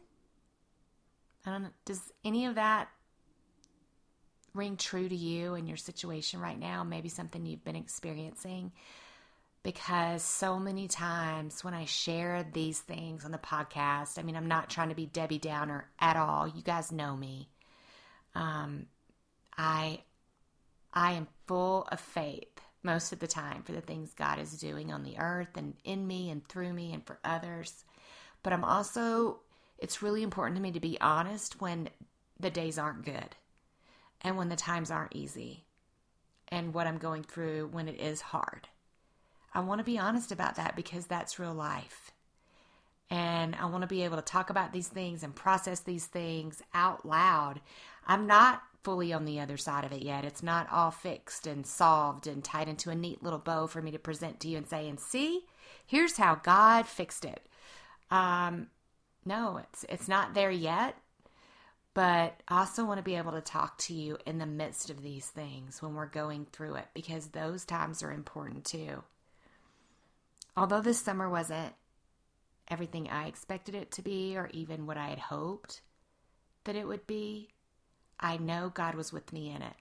I 1.47 1.50
don't 1.50 1.62
know. 1.62 1.69
Does 1.85 2.00
any 2.25 2.47
of 2.47 2.57
that 2.57 2.88
ring 4.52 4.76
true 4.76 5.09
to 5.09 5.14
you 5.14 5.54
in 5.54 5.66
your 5.66 5.76
situation 5.76 6.40
right 6.40 6.59
now? 6.59 6.83
Maybe 6.85 7.09
something 7.09 7.47
you've 7.47 7.64
been 7.64 7.76
experiencing? 7.76 8.73
Because 9.62 10.23
so 10.23 10.59
many 10.59 10.88
times 10.88 11.62
when 11.62 11.75
I 11.75 11.85
share 11.85 12.47
these 12.52 12.81
things 12.81 13.25
on 13.25 13.31
the 13.31 13.38
podcast, 13.38 14.19
I 14.19 14.23
mean, 14.23 14.37
I'm 14.37 14.49
not 14.49 14.71
trying 14.71 14.88
to 14.88 14.95
be 14.95 15.07
Debbie 15.07 15.38
Downer 15.38 15.90
at 15.99 16.17
all. 16.17 16.49
You 16.49 16.62
guys 16.62 16.90
know 16.90 17.17
me. 17.17 17.50
Um, 18.35 18.87
I, 19.57 20.00
I 20.95 21.12
am 21.12 21.29
full 21.47 21.87
of 21.93 22.00
faith 22.00 22.61
most 22.83 23.12
of 23.12 23.19
the 23.19 23.26
time 23.26 23.62
for 23.62 23.73
the 23.73 23.83
things 23.83 24.14
God 24.14 24.38
is 24.38 24.59
doing 24.59 24.93
on 24.93 25.02
the 25.02 25.19
earth 25.19 25.57
and 25.57 25.75
in 25.85 26.07
me 26.07 26.31
and 26.31 26.47
through 26.49 26.73
me 26.73 26.95
and 26.95 27.07
for 27.07 27.19
others. 27.23 27.85
But 28.43 28.55
I'm 28.55 28.64
also, 28.64 29.40
it's 29.79 30.02
really 30.02 30.23
important 30.23 30.57
to 30.57 30.62
me 30.62 30.73
to 30.73 30.81
be 30.81 30.99
honest 31.02 31.61
when 31.61 31.90
the 32.38 32.50
days 32.50 32.79
aren't 32.79 33.05
good 33.05 33.37
and 34.23 34.38
when 34.38 34.49
the 34.49 34.57
times 34.57 34.90
aren't 34.90 35.14
easy 35.14 35.64
and 36.49 36.73
what 36.73 36.87
I'm 36.87 36.99
going 36.99 37.25
through 37.25 37.69
when 37.73 37.88
it 37.88 38.00
is 38.00 38.23
hard. 38.23 38.69
I 39.52 39.61
want 39.61 39.78
to 39.78 39.85
be 39.85 39.99
honest 39.99 40.33
about 40.33 40.57
that 40.57 40.76
because 40.76 41.07
that's 41.07 41.38
real 41.38 41.54
life. 41.54 42.12
And 43.11 43.57
I 43.57 43.66
want 43.66 43.83
to 43.83 43.88
be 43.88 44.04
able 44.04 44.16
to 44.16 44.23
talk 44.23 44.50
about 44.50 44.73
these 44.73 44.88
things 44.88 45.23
and 45.23 45.35
process 45.35 45.80
these 45.80 46.07
things 46.07 46.62
out 46.73 47.04
loud. 47.04 47.61
I'm 48.07 48.26
not 48.26 48.62
fully 48.83 49.12
on 49.12 49.25
the 49.25 49.40
other 49.40 49.57
side 49.57 49.85
of 49.85 49.92
it 49.92 50.02
yet. 50.02 50.25
It's 50.25 50.42
not 50.42 50.71
all 50.71 50.90
fixed 50.90 51.47
and 51.47 51.66
solved 51.66 52.26
and 52.26 52.42
tied 52.42 52.69
into 52.69 52.90
a 52.90 52.95
neat 52.95 53.23
little 53.23 53.38
bow 53.38 53.66
for 53.66 53.83
me 53.83 53.90
to 53.90 53.99
present 53.99 54.40
to 54.40 54.49
you 54.49 54.57
and 54.57 54.66
say, 54.66 54.88
and 54.88 55.00
see, 55.00 55.42
here's 55.85 56.16
how 56.16 56.37
God 56.37 56.87
fixed 56.87 57.25
it. 57.25 57.47
Um, 58.11 58.69
no, 59.25 59.59
it's 59.59 59.85
it's 59.88 60.09
not 60.09 60.35
there 60.35 60.50
yet. 60.50 60.97
But 61.92 62.40
I 62.47 62.61
also 62.61 62.85
want 62.85 62.99
to 62.99 63.04
be 63.04 63.16
able 63.16 63.33
to 63.33 63.40
talk 63.40 63.76
to 63.78 63.95
you 63.95 64.16
in 64.25 64.38
the 64.38 64.47
midst 64.47 64.90
of 64.90 65.02
these 65.02 65.26
things 65.26 65.83
when 65.83 65.95
we're 65.95 66.07
going 66.07 66.47
through 66.52 66.76
it 66.76 66.87
because 66.95 67.28
those 67.28 67.64
times 67.64 68.02
are 68.02 68.12
important 68.12 68.64
too. 68.64 69.02
Although 70.56 70.82
this 70.82 71.00
summer 71.00 71.28
wasn't 71.28 71.75
everything 72.69 73.08
I 73.08 73.26
expected 73.26 73.75
it 73.75 73.91
to 73.93 74.02
be, 74.02 74.36
or 74.36 74.49
even 74.52 74.86
what 74.86 74.97
I 74.97 75.08
had 75.08 75.19
hoped 75.19 75.82
that 76.65 76.76
it 76.76 76.86
would 76.86 77.06
be, 77.06 77.49
I 78.19 78.36
know 78.36 78.71
God 78.73 78.95
was 78.95 79.13
with 79.13 79.32
me 79.32 79.50
in 79.50 79.63
it. 79.63 79.75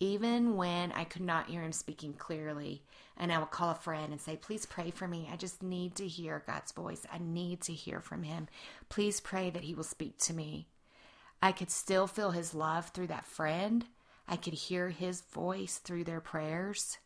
Even 0.00 0.56
when 0.56 0.92
I 0.92 1.04
could 1.04 1.22
not 1.22 1.48
hear 1.48 1.62
Him 1.62 1.72
speaking 1.72 2.12
clearly, 2.12 2.84
and 3.16 3.32
I 3.32 3.38
would 3.38 3.50
call 3.50 3.70
a 3.70 3.74
friend 3.74 4.12
and 4.12 4.20
say, 4.20 4.36
Please 4.36 4.64
pray 4.64 4.92
for 4.92 5.08
me. 5.08 5.28
I 5.32 5.36
just 5.36 5.62
need 5.62 5.96
to 5.96 6.06
hear 6.06 6.44
God's 6.46 6.70
voice. 6.70 7.04
I 7.12 7.18
need 7.18 7.62
to 7.62 7.72
hear 7.72 8.00
from 8.00 8.22
Him. 8.22 8.46
Please 8.88 9.20
pray 9.20 9.50
that 9.50 9.64
He 9.64 9.74
will 9.74 9.82
speak 9.82 10.18
to 10.18 10.34
me. 10.34 10.68
I 11.42 11.50
could 11.50 11.70
still 11.70 12.06
feel 12.06 12.30
His 12.30 12.54
love 12.54 12.88
through 12.88 13.08
that 13.08 13.26
friend. 13.26 13.86
I 14.28 14.36
could 14.36 14.54
hear 14.54 14.90
His 14.90 15.22
voice 15.22 15.78
through 15.78 16.04
their 16.04 16.20
prayers. 16.20 16.98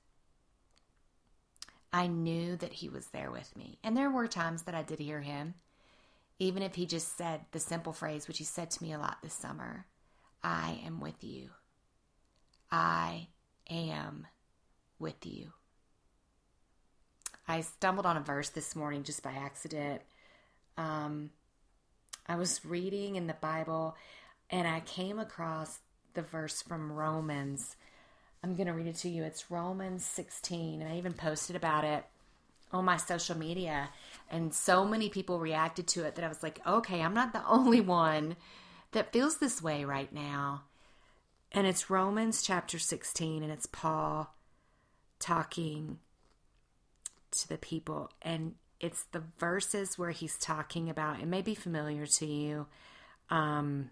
I 1.92 2.06
knew 2.06 2.56
that 2.56 2.72
he 2.72 2.88
was 2.88 3.08
there 3.08 3.30
with 3.30 3.54
me. 3.56 3.78
And 3.84 3.96
there 3.96 4.10
were 4.10 4.26
times 4.26 4.62
that 4.62 4.74
I 4.74 4.82
did 4.82 4.98
hear 4.98 5.20
him, 5.20 5.54
even 6.38 6.62
if 6.62 6.74
he 6.74 6.86
just 6.86 7.16
said 7.16 7.42
the 7.52 7.60
simple 7.60 7.92
phrase, 7.92 8.26
which 8.26 8.38
he 8.38 8.44
said 8.44 8.70
to 8.70 8.82
me 8.82 8.92
a 8.92 8.98
lot 8.98 9.18
this 9.22 9.34
summer 9.34 9.86
I 10.42 10.80
am 10.84 11.00
with 11.00 11.22
you. 11.22 11.50
I 12.70 13.28
am 13.70 14.26
with 14.98 15.26
you. 15.26 15.52
I 17.46 17.60
stumbled 17.60 18.06
on 18.06 18.16
a 18.16 18.20
verse 18.20 18.48
this 18.48 18.74
morning 18.74 19.02
just 19.02 19.22
by 19.22 19.32
accident. 19.32 20.02
Um, 20.76 21.30
I 22.26 22.36
was 22.36 22.64
reading 22.64 23.16
in 23.16 23.26
the 23.26 23.34
Bible 23.34 23.96
and 24.48 24.66
I 24.66 24.80
came 24.80 25.18
across 25.18 25.80
the 26.14 26.22
verse 26.22 26.62
from 26.62 26.92
Romans 26.92 27.76
I'm 28.42 28.56
going 28.56 28.66
to 28.66 28.72
read 28.72 28.88
it 28.88 28.96
to 28.96 29.08
you. 29.08 29.22
It's 29.22 29.50
Romans 29.50 30.04
16, 30.04 30.82
and 30.82 30.92
I 30.92 30.96
even 30.96 31.12
posted 31.12 31.54
about 31.54 31.84
it 31.84 32.04
on 32.72 32.84
my 32.84 32.96
social 32.96 33.38
media. 33.38 33.90
And 34.30 34.52
so 34.52 34.84
many 34.84 35.08
people 35.08 35.38
reacted 35.38 35.86
to 35.88 36.04
it 36.04 36.16
that 36.16 36.24
I 36.24 36.28
was 36.28 36.42
like, 36.42 36.60
okay, 36.66 37.02
I'm 37.02 37.14
not 37.14 37.32
the 37.32 37.46
only 37.48 37.80
one 37.80 38.36
that 38.92 39.12
feels 39.12 39.38
this 39.38 39.62
way 39.62 39.84
right 39.84 40.12
now. 40.12 40.62
And 41.52 41.66
it's 41.66 41.90
Romans 41.90 42.42
chapter 42.42 42.78
16, 42.78 43.42
and 43.42 43.52
it's 43.52 43.66
Paul 43.66 44.34
talking 45.20 45.98
to 47.30 47.48
the 47.48 47.58
people. 47.58 48.10
And 48.22 48.54
it's 48.80 49.04
the 49.12 49.22
verses 49.38 49.96
where 49.96 50.10
he's 50.10 50.36
talking 50.36 50.90
about, 50.90 51.20
it 51.20 51.28
may 51.28 51.42
be 51.42 51.54
familiar 51.54 52.06
to 52.06 52.26
you. 52.26 52.66
Um, 53.30 53.90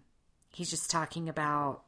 he's 0.51 0.69
just 0.69 0.91
talking 0.91 1.29
about 1.29 1.83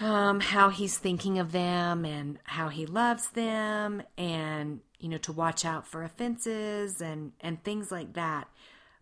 um, 0.00 0.40
how 0.40 0.70
he's 0.70 0.98
thinking 0.98 1.38
of 1.38 1.52
them 1.52 2.04
and 2.04 2.38
how 2.44 2.68
he 2.68 2.84
loves 2.86 3.30
them 3.30 4.02
and 4.18 4.80
you 4.98 5.08
know 5.08 5.18
to 5.18 5.32
watch 5.32 5.64
out 5.64 5.86
for 5.86 6.02
offenses 6.02 7.00
and 7.00 7.32
and 7.40 7.62
things 7.62 7.92
like 7.92 8.14
that. 8.14 8.48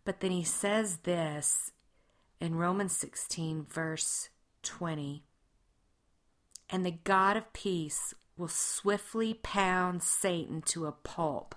But 0.05 0.21
then 0.21 0.33
he 0.33 0.45
says 0.45 0.99
this 0.99 1.73
in 2.41 2.57
Romans 2.57 2.97
16 2.97 3.67
verse 3.71 4.29
20 4.63 5.25
and 6.69 6.85
the 6.85 6.99
God 7.05 7.37
of 7.37 7.53
peace 7.53 8.15
will 8.37 8.49
swiftly 8.49 9.35
pound 9.35 10.03
Satan 10.03 10.63
to 10.63 10.87
a 10.87 10.93
pulp 10.93 11.55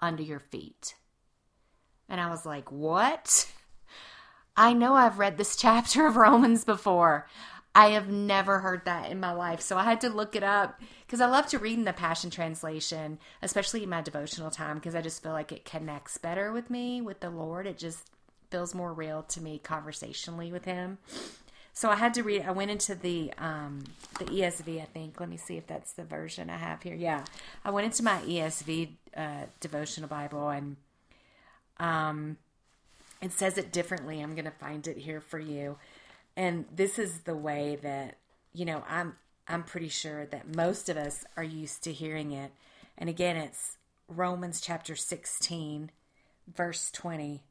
under 0.00 0.22
your 0.22 0.40
feet. 0.40 0.94
And 2.08 2.20
I 2.20 2.28
was 2.30 2.44
like 2.44 2.70
what? 2.70 3.50
I 4.56 4.74
know 4.74 4.94
I've 4.94 5.18
read 5.18 5.38
this 5.38 5.56
chapter 5.60 6.06
of 6.06 6.16
Romans 6.16 6.64
before. 6.64 7.26
I 7.74 7.90
have 7.90 8.08
never 8.08 8.58
heard 8.58 8.84
that 8.84 9.10
in 9.10 9.20
my 9.20 9.32
life. 9.32 9.60
So 9.60 9.78
I 9.78 9.84
had 9.84 10.00
to 10.00 10.08
look 10.08 10.34
it 10.34 10.42
up 10.42 10.80
because 11.06 11.20
I 11.20 11.26
love 11.26 11.46
to 11.48 11.58
read 11.58 11.78
in 11.78 11.84
the 11.84 11.92
Passion 11.92 12.28
Translation, 12.30 13.18
especially 13.42 13.84
in 13.84 13.88
my 13.88 14.02
devotional 14.02 14.50
time, 14.50 14.76
because 14.76 14.94
I 14.94 15.02
just 15.02 15.22
feel 15.22 15.32
like 15.32 15.52
it 15.52 15.64
connects 15.64 16.18
better 16.18 16.52
with 16.52 16.68
me, 16.68 17.00
with 17.00 17.20
the 17.20 17.30
Lord. 17.30 17.66
It 17.66 17.78
just 17.78 18.10
feels 18.50 18.74
more 18.74 18.92
real 18.92 19.22
to 19.22 19.40
me 19.40 19.60
conversationally 19.62 20.50
with 20.50 20.64
Him. 20.64 20.98
So 21.72 21.90
I 21.90 21.94
had 21.94 22.12
to 22.14 22.24
read. 22.24 22.42
I 22.42 22.50
went 22.50 22.72
into 22.72 22.96
the 22.96 23.32
um, 23.38 23.84
the 24.18 24.24
ESV. 24.24 24.82
I 24.82 24.86
think. 24.86 25.20
Let 25.20 25.28
me 25.28 25.36
see 25.36 25.56
if 25.56 25.68
that's 25.68 25.92
the 25.92 26.04
version 26.04 26.50
I 26.50 26.56
have 26.56 26.82
here. 26.82 26.96
Yeah, 26.96 27.24
I 27.64 27.70
went 27.70 27.84
into 27.84 28.02
my 28.02 28.18
ESV 28.22 28.88
uh, 29.16 29.44
devotional 29.60 30.08
Bible, 30.08 30.48
and 30.48 30.76
um, 31.78 32.36
it 33.22 33.32
says 33.32 33.56
it 33.56 33.72
differently. 33.72 34.20
I'm 34.20 34.34
going 34.34 34.44
to 34.46 34.50
find 34.50 34.86
it 34.88 34.98
here 34.98 35.20
for 35.20 35.38
you 35.38 35.76
and 36.40 36.64
this 36.74 36.98
is 36.98 37.20
the 37.20 37.36
way 37.36 37.76
that 37.82 38.16
you 38.54 38.64
know 38.64 38.82
i'm 38.88 39.14
i'm 39.46 39.62
pretty 39.62 39.90
sure 39.90 40.24
that 40.24 40.56
most 40.56 40.88
of 40.88 40.96
us 40.96 41.26
are 41.36 41.44
used 41.44 41.84
to 41.84 41.92
hearing 41.92 42.30
it. 42.32 42.50
And 42.96 43.10
again 43.10 43.36
it's 43.36 43.76
romans 44.08 44.60
chapter 44.60 44.96
16 44.96 45.90
verse 46.48 46.90
20 46.92 47.42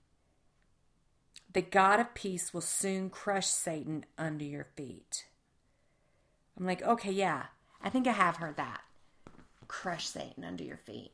the 1.53 1.61
god 1.61 1.99
of 1.99 2.15
peace 2.15 2.51
will 2.51 2.61
soon 2.61 3.11
crush 3.11 3.45
satan 3.45 4.05
under 4.17 4.43
your 4.43 4.65
feet. 4.75 5.27
I'm 6.57 6.65
like 6.65 6.81
okay 6.81 7.11
yeah 7.11 7.45
i 7.83 7.89
think 7.89 8.07
i 8.07 8.11
have 8.11 8.37
heard 8.37 8.57
that. 8.57 8.81
Crush 9.67 10.07
satan 10.07 10.43
under 10.43 10.63
your 10.63 10.77
feet 10.77 11.11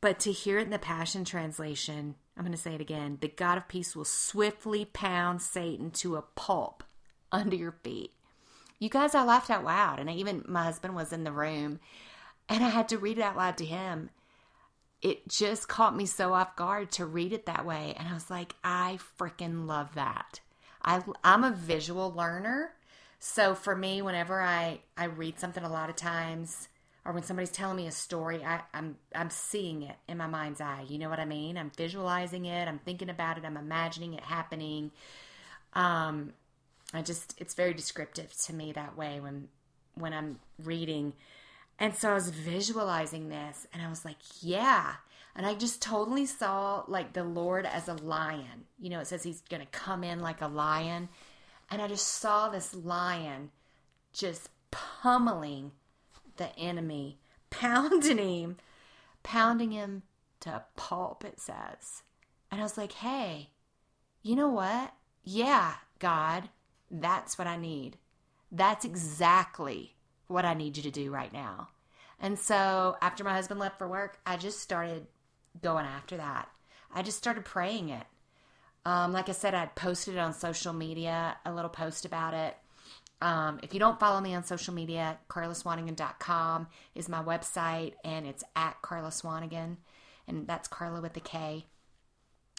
but 0.00 0.18
to 0.20 0.32
hear 0.32 0.58
it 0.58 0.64
in 0.64 0.70
the 0.70 0.78
passion 0.78 1.24
translation 1.24 2.14
I'm 2.38 2.44
going 2.44 2.52
to 2.52 2.62
say 2.62 2.76
it 2.76 2.80
again. 2.80 3.18
The 3.20 3.26
God 3.26 3.58
of 3.58 3.66
peace 3.66 3.96
will 3.96 4.04
swiftly 4.04 4.84
pound 4.84 5.42
Satan 5.42 5.90
to 5.90 6.14
a 6.14 6.22
pulp 6.22 6.84
under 7.32 7.56
your 7.56 7.72
feet. 7.72 8.12
You 8.78 8.88
guys, 8.88 9.16
I 9.16 9.24
laughed 9.24 9.50
out 9.50 9.64
loud, 9.64 9.98
and 9.98 10.08
I 10.08 10.12
even 10.12 10.44
my 10.46 10.62
husband 10.62 10.94
was 10.94 11.12
in 11.12 11.24
the 11.24 11.32
room, 11.32 11.80
and 12.48 12.64
I 12.64 12.68
had 12.68 12.88
to 12.90 12.98
read 12.98 13.18
it 13.18 13.22
out 13.22 13.36
loud 13.36 13.58
to 13.58 13.64
him. 13.64 14.10
it 15.00 15.28
just 15.28 15.68
caught 15.68 15.96
me 15.96 16.06
so 16.06 16.32
off 16.32 16.56
guard 16.56 16.90
to 16.92 17.06
read 17.06 17.32
it 17.32 17.46
that 17.46 17.64
way. 17.64 17.94
And 17.98 18.08
I 18.08 18.14
was 18.14 18.30
like, 18.30 18.54
I 18.64 18.98
freaking 19.18 19.66
love 19.66 19.94
that. 19.94 20.40
I, 20.82 21.02
I'm 21.22 21.44
a 21.44 21.50
visual 21.50 22.12
learner. 22.12 22.72
So 23.20 23.54
for 23.54 23.74
me, 23.76 24.02
whenever 24.02 24.40
I, 24.40 24.80
I 24.96 25.04
read 25.04 25.38
something 25.38 25.64
a 25.64 25.70
lot 25.70 25.90
of 25.90 25.96
times, 25.96 26.68
or 27.08 27.14
when 27.14 27.22
somebody's 27.22 27.50
telling 27.50 27.78
me 27.78 27.86
a 27.86 27.90
story, 27.90 28.44
I, 28.44 28.60
I'm 28.74 28.96
I'm 29.14 29.30
seeing 29.30 29.82
it 29.82 29.96
in 30.06 30.18
my 30.18 30.26
mind's 30.26 30.60
eye. 30.60 30.84
You 30.86 30.98
know 30.98 31.08
what 31.08 31.18
I 31.18 31.24
mean? 31.24 31.56
I'm 31.56 31.72
visualizing 31.74 32.44
it. 32.44 32.68
I'm 32.68 32.80
thinking 32.80 33.08
about 33.08 33.38
it. 33.38 33.46
I'm 33.46 33.56
imagining 33.56 34.12
it 34.12 34.20
happening. 34.20 34.90
Um, 35.72 36.34
I 36.92 37.00
just 37.00 37.34
it's 37.38 37.54
very 37.54 37.72
descriptive 37.72 38.36
to 38.44 38.52
me 38.52 38.72
that 38.72 38.98
way 38.98 39.20
when 39.20 39.48
when 39.94 40.12
I'm 40.12 40.38
reading. 40.62 41.14
And 41.78 41.96
so 41.96 42.10
I 42.10 42.14
was 42.14 42.28
visualizing 42.28 43.30
this, 43.30 43.66
and 43.72 43.80
I 43.80 43.88
was 43.88 44.04
like, 44.04 44.18
yeah. 44.42 44.92
And 45.34 45.46
I 45.46 45.54
just 45.54 45.80
totally 45.80 46.26
saw 46.26 46.84
like 46.88 47.14
the 47.14 47.24
Lord 47.24 47.64
as 47.64 47.88
a 47.88 47.94
lion. 47.94 48.66
You 48.78 48.90
know, 48.90 49.00
it 49.00 49.06
says 49.06 49.22
he's 49.22 49.40
going 49.48 49.62
to 49.62 49.68
come 49.68 50.04
in 50.04 50.20
like 50.20 50.42
a 50.42 50.48
lion. 50.48 51.08
And 51.70 51.80
I 51.80 51.88
just 51.88 52.06
saw 52.06 52.50
this 52.50 52.74
lion 52.74 53.50
just 54.12 54.50
pummeling 54.70 55.72
the 56.38 56.56
enemy, 56.58 57.18
pounding 57.50 58.18
him, 58.18 58.56
pounding 59.22 59.70
him 59.72 60.02
to 60.40 60.64
pulp, 60.76 61.24
it 61.24 61.40
says. 61.40 62.02
And 62.50 62.60
I 62.60 62.64
was 62.64 62.78
like, 62.78 62.92
hey, 62.92 63.50
you 64.22 64.34
know 64.34 64.48
what? 64.48 64.94
Yeah, 65.22 65.74
God, 65.98 66.48
that's 66.90 67.38
what 67.38 67.46
I 67.46 67.56
need. 67.56 67.98
That's 68.50 68.84
exactly 68.84 69.96
what 70.26 70.44
I 70.44 70.54
need 70.54 70.76
you 70.76 70.82
to 70.84 70.90
do 70.90 71.10
right 71.10 71.32
now. 71.32 71.68
And 72.20 72.38
so 72.38 72.96
after 73.00 73.24
my 73.24 73.34
husband 73.34 73.60
left 73.60 73.78
for 73.78 73.88
work, 73.88 74.18
I 74.26 74.36
just 74.36 74.60
started 74.60 75.06
going 75.62 75.86
after 75.86 76.16
that. 76.16 76.48
I 76.92 77.02
just 77.02 77.18
started 77.18 77.44
praying 77.44 77.90
it. 77.90 78.06
Um, 78.84 79.12
like 79.12 79.28
I 79.28 79.32
said, 79.32 79.54
I'd 79.54 79.74
posted 79.74 80.14
it 80.14 80.18
on 80.18 80.32
social 80.32 80.72
media, 80.72 81.36
a 81.44 81.52
little 81.52 81.68
post 81.68 82.04
about 82.04 82.34
it. 82.34 82.56
Um, 83.20 83.58
if 83.62 83.74
you 83.74 83.80
don't 83.80 83.98
follow 83.98 84.20
me 84.20 84.34
on 84.34 84.44
social 84.44 84.72
media, 84.74 85.18
carlaswanigan.com 85.28 86.68
is 86.94 87.08
my 87.08 87.22
website, 87.22 87.94
and 88.04 88.26
it's 88.26 88.44
at 88.54 88.80
Carla 88.80 89.08
Swanigan, 89.08 89.76
and 90.28 90.46
that's 90.46 90.68
Carla 90.68 91.00
with 91.00 91.16
a 91.16 91.20
K 91.20 91.66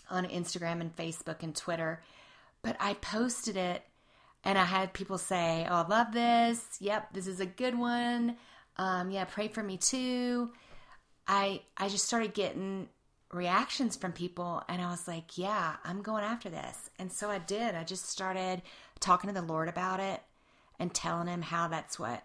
on 0.10 0.26
Instagram 0.26 0.82
and 0.82 0.96
Facebook 0.96 1.44
and 1.44 1.56
Twitter. 1.56 2.04
But 2.62 2.76
I 2.80 2.96
posted 2.96 3.56
it, 3.56 3.84
and 4.44 4.58
I 4.58 4.66
had 4.66 4.94
people 4.94 5.18
say, 5.18 5.66
"Oh, 5.70 5.76
I 5.76 5.88
love 5.88 6.12
this. 6.12 6.78
Yep, 6.82 7.14
this 7.14 7.28
is 7.28 7.40
a 7.40 7.46
good 7.46 7.78
one. 7.78 8.36
Um, 8.76 9.12
yeah, 9.12 9.26
pray 9.26 9.48
for 9.48 9.64
me 9.64 9.78
too." 9.78 10.52
I 11.28 11.62
I 11.78 11.88
just 11.88 12.06
started 12.06 12.34
getting 12.34 12.90
reactions 13.32 13.96
from 13.96 14.12
people 14.12 14.64
and 14.68 14.82
I 14.82 14.90
was 14.90 15.08
like, 15.08 15.38
yeah, 15.38 15.76
I'm 15.84 16.02
going 16.02 16.24
after 16.24 16.50
this. 16.50 16.90
And 16.98 17.12
so 17.12 17.30
I 17.30 17.38
did. 17.38 17.76
I 17.76 17.84
just 17.84 18.10
started 18.10 18.64
talking 19.00 19.28
to 19.28 19.40
the 19.40 19.46
Lord 19.46 19.68
about 19.68 20.00
it 20.00 20.22
and 20.80 20.94
telling 20.94 21.28
him 21.28 21.42
how 21.42 21.68
that's 21.68 22.00
what 22.00 22.24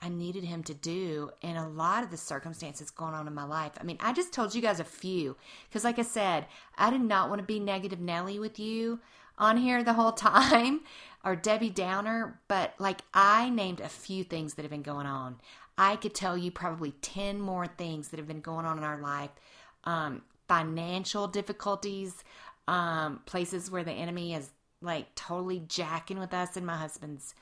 I 0.00 0.10
needed 0.10 0.44
him 0.44 0.62
to 0.64 0.74
do 0.74 1.30
in 1.40 1.56
a 1.56 1.68
lot 1.68 2.04
of 2.04 2.10
the 2.10 2.18
circumstances 2.18 2.90
going 2.90 3.14
on 3.14 3.26
in 3.26 3.34
my 3.34 3.44
life. 3.44 3.72
I 3.80 3.84
mean, 3.84 3.96
I 4.00 4.12
just 4.12 4.34
told 4.34 4.54
you 4.54 4.60
guys 4.60 4.78
a 4.78 4.84
few 4.84 5.36
because, 5.68 5.82
like 5.82 5.98
I 5.98 6.02
said, 6.02 6.46
I 6.76 6.90
did 6.90 7.00
not 7.00 7.30
want 7.30 7.40
to 7.40 7.46
be 7.46 7.58
negative 7.58 8.00
Nelly 8.00 8.38
with 8.38 8.58
you 8.58 9.00
on 9.38 9.56
here 9.56 9.82
the 9.82 9.94
whole 9.94 10.12
time 10.12 10.82
or 11.24 11.34
Debbie 11.34 11.70
Downer, 11.70 12.38
but 12.48 12.74
like 12.78 13.00
I 13.14 13.48
named 13.48 13.80
a 13.80 13.88
few 13.88 14.24
things 14.24 14.54
that 14.54 14.62
have 14.62 14.70
been 14.70 14.82
going 14.82 15.06
on. 15.06 15.40
I 15.78 15.96
could 15.96 16.14
tell 16.14 16.36
you 16.36 16.50
probably 16.50 16.92
10 17.02 17.40
more 17.40 17.66
things 17.66 18.08
that 18.08 18.18
have 18.18 18.28
been 18.28 18.42
going 18.42 18.66
on 18.66 18.78
in 18.78 18.84
our 18.84 19.00
life. 19.00 19.30
Um, 19.84 20.22
financial 20.46 21.26
difficulties, 21.26 22.22
um, 22.68 23.22
places 23.24 23.70
where 23.70 23.84
the 23.84 23.92
enemy 23.92 24.34
is 24.34 24.50
like 24.82 25.14
totally 25.14 25.62
jacking 25.66 26.18
with 26.18 26.34
us 26.34 26.56
and 26.56 26.66
my 26.66 26.76
husband's 26.76 27.34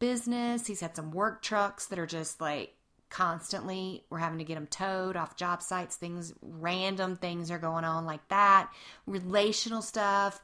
business. 0.00 0.66
He's 0.66 0.80
had 0.80 0.96
some 0.96 1.12
work 1.12 1.42
trucks 1.42 1.86
that 1.86 1.98
are 2.00 2.06
just 2.06 2.40
like 2.40 2.74
constantly 3.10 4.04
we're 4.08 4.18
having 4.18 4.38
to 4.38 4.44
get 4.44 4.54
them 4.54 4.68
towed 4.68 5.16
off 5.16 5.34
job 5.34 5.60
sites 5.60 5.96
things 5.96 6.32
random 6.40 7.16
things 7.16 7.50
are 7.50 7.58
going 7.58 7.84
on 7.84 8.06
like 8.06 8.26
that. 8.28 8.70
Relational 9.06 9.82
stuff 9.82 10.40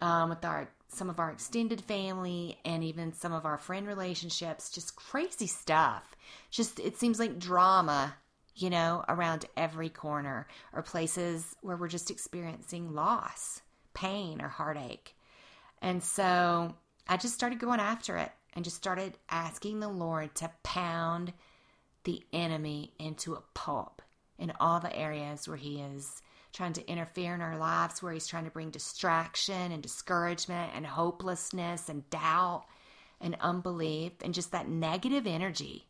um, 0.00 0.30
with 0.30 0.44
our 0.44 0.68
some 0.88 1.10
of 1.10 1.18
our 1.18 1.30
extended 1.30 1.80
family 1.80 2.56
and 2.64 2.84
even 2.84 3.12
some 3.12 3.32
of 3.32 3.44
our 3.44 3.58
friend 3.58 3.86
relationships 3.86 4.70
just 4.70 4.96
crazy 4.96 5.46
stuff. 5.46 6.16
Just 6.50 6.80
it 6.80 6.98
seems 6.98 7.18
like 7.20 7.38
drama 7.38 8.16
you 8.56 8.70
know 8.70 9.04
around 9.08 9.44
every 9.56 9.88
corner 9.88 10.46
or 10.72 10.82
places 10.82 11.56
where 11.60 11.76
we're 11.76 11.88
just 11.88 12.10
experiencing 12.10 12.94
loss 12.94 13.60
pain 13.92 14.40
or 14.40 14.48
heartache. 14.48 15.14
And 15.82 16.02
so 16.02 16.74
i 17.06 17.16
just 17.16 17.34
started 17.34 17.58
going 17.58 17.80
after 17.80 18.16
it 18.16 18.32
and 18.54 18.64
just 18.64 18.76
started 18.76 19.18
asking 19.28 19.80
the 19.80 19.88
Lord 19.88 20.34
to 20.36 20.50
pound 20.62 21.32
the 22.04 22.22
enemy 22.32 22.92
into 22.98 23.34
a 23.34 23.42
pulp 23.54 24.02
in 24.38 24.52
all 24.60 24.80
the 24.80 24.94
areas 24.94 25.48
where 25.48 25.56
he 25.56 25.80
is 25.80 26.22
trying 26.52 26.72
to 26.74 26.88
interfere 26.88 27.34
in 27.34 27.40
our 27.40 27.58
lives, 27.58 28.02
where 28.02 28.12
he's 28.12 28.26
trying 28.26 28.44
to 28.44 28.50
bring 28.50 28.70
distraction 28.70 29.72
and 29.72 29.82
discouragement 29.82 30.72
and 30.74 30.86
hopelessness 30.86 31.88
and 31.88 32.08
doubt 32.10 32.64
and 33.20 33.36
unbelief 33.40 34.12
and 34.22 34.34
just 34.34 34.52
that 34.52 34.68
negative 34.68 35.26
energy. 35.26 35.86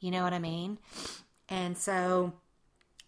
You 0.00 0.10
know 0.10 0.22
what 0.22 0.34
I 0.34 0.38
mean? 0.38 0.78
And 1.48 1.78
so, 1.78 2.32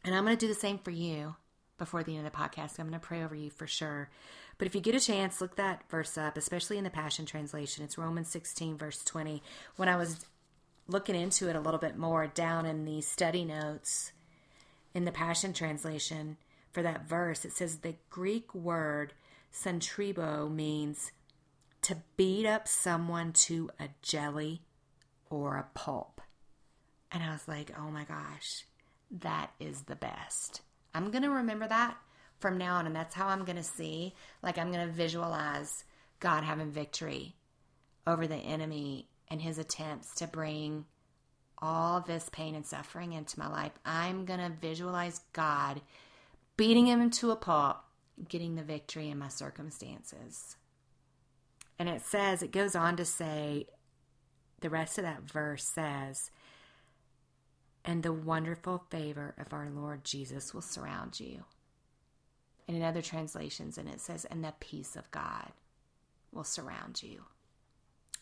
and 0.04 0.14
I'm 0.14 0.24
going 0.24 0.36
to 0.36 0.46
do 0.46 0.52
the 0.52 0.58
same 0.58 0.78
for 0.78 0.90
you 0.90 1.36
before 1.78 2.02
the 2.02 2.16
end 2.16 2.26
of 2.26 2.32
the 2.32 2.38
podcast. 2.38 2.78
I'm 2.78 2.88
going 2.88 3.00
to 3.00 3.06
pray 3.06 3.22
over 3.22 3.34
you 3.34 3.50
for 3.50 3.66
sure. 3.66 4.10
But 4.58 4.66
if 4.66 4.74
you 4.74 4.80
get 4.80 4.94
a 4.94 5.00
chance, 5.00 5.40
look 5.40 5.56
that 5.56 5.82
verse 5.90 6.16
up, 6.16 6.36
especially 6.36 6.78
in 6.78 6.84
the 6.84 6.90
Passion 6.90 7.26
Translation. 7.26 7.84
It's 7.84 7.98
Romans 7.98 8.28
16, 8.28 8.78
verse 8.78 9.04
20. 9.04 9.42
When 9.76 9.88
I 9.88 9.96
was 9.96 10.26
looking 10.88 11.14
into 11.14 11.48
it 11.48 11.56
a 11.56 11.60
little 11.60 11.80
bit 11.80 11.98
more 11.98 12.26
down 12.26 12.64
in 12.64 12.84
the 12.84 13.00
study 13.00 13.44
notes 13.44 14.12
in 14.94 15.04
the 15.04 15.12
Passion 15.12 15.52
Translation 15.52 16.36
for 16.72 16.82
that 16.82 17.06
verse, 17.06 17.44
it 17.44 17.52
says 17.52 17.78
the 17.78 17.96
Greek 18.08 18.54
word 18.54 19.12
suntribo 19.52 20.50
means 20.50 21.12
to 21.82 21.98
beat 22.16 22.46
up 22.46 22.66
someone 22.66 23.32
to 23.32 23.70
a 23.78 23.88
jelly 24.02 24.62
or 25.30 25.56
a 25.56 25.66
pulp. 25.74 26.20
And 27.12 27.22
I 27.22 27.30
was 27.30 27.46
like, 27.46 27.70
oh 27.78 27.90
my 27.90 28.04
gosh, 28.04 28.64
that 29.10 29.50
is 29.60 29.82
the 29.82 29.96
best. 29.96 30.62
I'm 30.96 31.10
going 31.10 31.22
to 31.22 31.30
remember 31.30 31.68
that 31.68 31.96
from 32.40 32.56
now 32.56 32.76
on. 32.76 32.86
And 32.86 32.96
that's 32.96 33.14
how 33.14 33.28
I'm 33.28 33.44
going 33.44 33.56
to 33.56 33.62
see, 33.62 34.14
like, 34.42 34.58
I'm 34.58 34.72
going 34.72 34.86
to 34.86 34.92
visualize 34.92 35.84
God 36.20 36.42
having 36.42 36.70
victory 36.70 37.36
over 38.06 38.26
the 38.26 38.36
enemy 38.36 39.08
and 39.28 39.42
his 39.42 39.58
attempts 39.58 40.14
to 40.16 40.26
bring 40.26 40.86
all 41.58 42.00
this 42.00 42.28
pain 42.30 42.54
and 42.54 42.64
suffering 42.64 43.12
into 43.12 43.38
my 43.38 43.48
life. 43.48 43.72
I'm 43.84 44.24
going 44.24 44.40
to 44.40 44.56
visualize 44.60 45.20
God 45.32 45.80
beating 46.56 46.86
him 46.86 47.00
into 47.00 47.30
a 47.30 47.36
pulp, 47.36 47.78
getting 48.28 48.54
the 48.54 48.62
victory 48.62 49.10
in 49.10 49.18
my 49.18 49.28
circumstances. 49.28 50.56
And 51.78 51.88
it 51.88 52.02
says, 52.02 52.42
it 52.42 52.52
goes 52.52 52.74
on 52.74 52.96
to 52.96 53.04
say, 53.04 53.66
the 54.60 54.70
rest 54.70 54.96
of 54.96 55.04
that 55.04 55.30
verse 55.30 55.64
says, 55.64 56.30
and 57.86 58.02
the 58.02 58.12
wonderful 58.12 58.84
favor 58.90 59.34
of 59.38 59.52
our 59.54 59.70
Lord 59.70 60.04
Jesus 60.04 60.52
will 60.52 60.60
surround 60.60 61.18
you 61.20 61.44
and 62.68 62.76
in 62.76 62.82
other 62.82 63.02
translations, 63.02 63.78
and 63.78 63.88
it 63.88 64.00
says, 64.00 64.24
and 64.24 64.42
the 64.42 64.54
peace 64.58 64.96
of 64.96 65.10
God 65.10 65.52
will 66.32 66.44
surround 66.44 67.02
you. 67.02 67.24